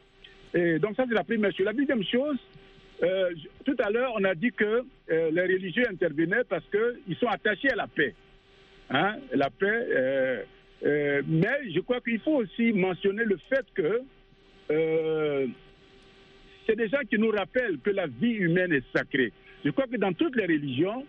Et 0.54 0.78
donc 0.78 0.96
ça, 0.96 1.04
c'est 1.08 1.14
la 1.14 1.24
première 1.24 1.52
chose. 1.52 1.66
La 1.66 1.72
deuxième 1.72 2.04
chose, 2.04 2.36
euh, 3.02 3.30
tout 3.64 3.76
à 3.78 3.90
l'heure, 3.90 4.12
on 4.14 4.24
a 4.24 4.34
dit 4.34 4.52
que 4.52 4.64
euh, 5.10 5.30
les 5.30 5.42
religieux 5.42 5.84
intervenaient 5.88 6.44
parce 6.48 6.64
qu'ils 6.70 7.16
sont 7.16 7.26
attachés 7.26 7.70
à 7.70 7.76
la 7.76 7.86
paix. 7.86 8.14
Hein, 8.90 9.16
la 9.32 9.50
paix. 9.50 9.86
Euh, 9.90 11.22
mais 11.26 11.70
je 11.74 11.80
crois 11.80 12.00
qu'il 12.00 12.20
faut 12.20 12.36
aussi 12.36 12.72
mentionner 12.72 13.24
le 13.24 13.38
fait 13.48 13.66
que 13.74 14.02
c'est 16.66 16.76
des 16.76 16.88
gens 16.88 17.00
qui 17.08 17.18
nous 17.18 17.30
rappellent 17.30 17.78
que 17.78 17.90
la 17.90 18.06
vie 18.06 18.32
humaine 18.32 18.72
est 18.72 18.84
sacrée. 18.94 19.32
Je 19.64 19.70
crois 19.70 19.86
que 19.86 19.96
dans 19.96 20.12
toutes 20.12 20.36
les 20.36 20.44
religions, 20.44 21.06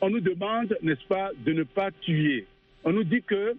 on 0.00 0.10
nous 0.10 0.20
demande, 0.20 0.76
n'est-ce 0.82 1.04
pas, 1.06 1.30
de 1.44 1.52
ne 1.52 1.62
pas 1.64 1.90
tuer. 2.02 2.46
On 2.84 2.92
nous 2.92 3.04
dit 3.04 3.22
que 3.22 3.56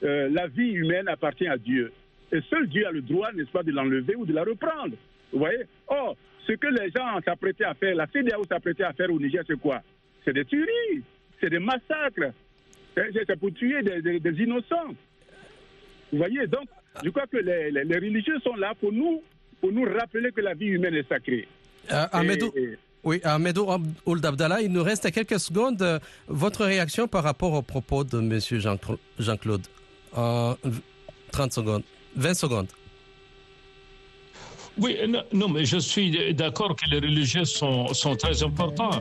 la 0.00 0.46
vie 0.46 0.70
humaine 0.72 1.08
appartient 1.08 1.48
à 1.48 1.58
Dieu. 1.58 1.92
Et 2.30 2.40
seul 2.48 2.68
Dieu 2.68 2.86
a 2.86 2.92
le 2.92 3.02
droit, 3.02 3.32
n'est-ce 3.32 3.50
pas, 3.50 3.62
de 3.62 3.72
l'enlever 3.72 4.14
ou 4.14 4.24
de 4.24 4.32
la 4.32 4.44
reprendre. 4.44 4.96
Vous 5.32 5.38
voyez 5.38 5.64
Or, 5.88 6.16
ce 6.46 6.52
que 6.52 6.66
les 6.66 6.90
gens 6.90 7.20
s'apprêtaient 7.24 7.64
à 7.64 7.74
faire, 7.74 7.94
la 7.94 8.06
CDAO 8.06 8.44
s'apprêtait 8.48 8.84
à 8.84 8.92
faire 8.92 9.10
au 9.10 9.18
Niger, 9.18 9.42
c'est 9.46 9.58
quoi? 9.58 9.80
C'est 10.24 10.32
des 10.32 10.44
tueries, 10.44 11.02
c'est 11.40 11.50
des 11.50 11.58
massacres, 11.58 12.32
c'est 12.94 13.38
pour 13.38 13.52
tuer 13.54 13.82
des, 13.82 14.42
innocents. 14.42 14.94
Vous 16.12 16.18
voyez, 16.18 16.46
donc, 16.46 16.66
je 17.02 17.10
crois 17.10 17.26
que 17.26 17.38
les, 17.38 17.82
religieux 17.94 18.38
sont 18.40 18.54
là 18.56 18.74
pour 18.78 18.92
nous, 18.92 19.22
pour 19.60 19.72
nous 19.72 19.84
rappeler 19.84 20.30
que 20.32 20.40
la 20.40 20.54
vie 20.54 20.66
humaine 20.66 20.94
est 20.94 21.08
sacrée. 21.08 21.48
Euh, 21.90 22.06
Ahmedou, 22.12 22.52
oui, 23.04 23.20
Ahmedou 23.24 23.66
Ould 24.06 24.24
Abdallah, 24.24 24.60
il 24.62 24.70
nous 24.70 24.82
reste 24.84 25.10
quelques 25.10 25.40
secondes. 25.40 26.00
Votre 26.28 26.64
réaction 26.66 27.08
par 27.08 27.24
rapport 27.24 27.52
aux 27.54 27.62
propos 27.62 28.04
de 28.04 28.18
M. 28.18 28.38
Jean-Claude? 29.18 29.66
En 30.14 30.56
30 31.32 31.52
secondes, 31.52 31.82
20 32.16 32.34
secondes. 32.34 32.68
Oui, 34.78 34.96
non, 35.32 35.48
mais 35.48 35.64
je 35.64 35.78
suis 35.78 36.34
d'accord 36.34 36.74
que 36.76 36.88
les 36.90 36.98
religieux 36.98 37.44
sont, 37.44 37.92
sont 37.92 38.16
très 38.16 38.42
importants. 38.42 39.00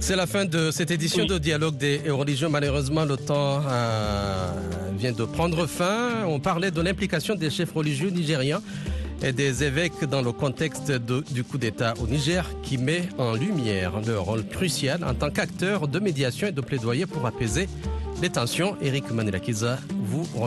C'est 0.00 0.16
la 0.16 0.26
fin 0.26 0.44
de 0.44 0.70
cette 0.70 0.90
édition 0.90 1.26
de 1.26 1.38
Dialogue 1.38 1.76
des 1.76 1.98
religions. 2.10 2.48
Malheureusement, 2.48 3.04
le 3.04 3.16
temps 3.16 3.62
euh, 3.66 4.52
vient 4.98 5.12
de 5.12 5.24
prendre 5.24 5.66
fin. 5.66 6.24
On 6.26 6.40
parlait 6.40 6.70
de 6.70 6.80
l'implication 6.80 7.34
des 7.34 7.50
chefs 7.50 7.72
religieux 7.72 8.08
nigériens 8.10 8.62
et 9.22 9.32
des 9.32 9.64
évêques 9.64 10.04
dans 10.04 10.22
le 10.22 10.32
contexte 10.32 10.92
du 10.92 11.44
coup 11.44 11.58
d'État 11.58 11.94
au 12.00 12.06
Niger 12.06 12.48
qui 12.62 12.78
met 12.78 13.02
en 13.18 13.34
lumière 13.34 13.92
leur 14.06 14.24
rôle 14.24 14.46
crucial 14.46 15.02
en 15.04 15.12
tant 15.14 15.30
qu'acteur 15.30 15.88
de 15.88 15.98
médiation 15.98 16.46
et 16.48 16.52
de 16.52 16.60
plaidoyer 16.60 17.04
pour 17.06 17.26
apaiser 17.26 17.68
les 18.20 18.30
tensions. 18.30 18.76
Eric 18.80 19.10
Manelakiza 19.10 19.78
vous 19.90 20.24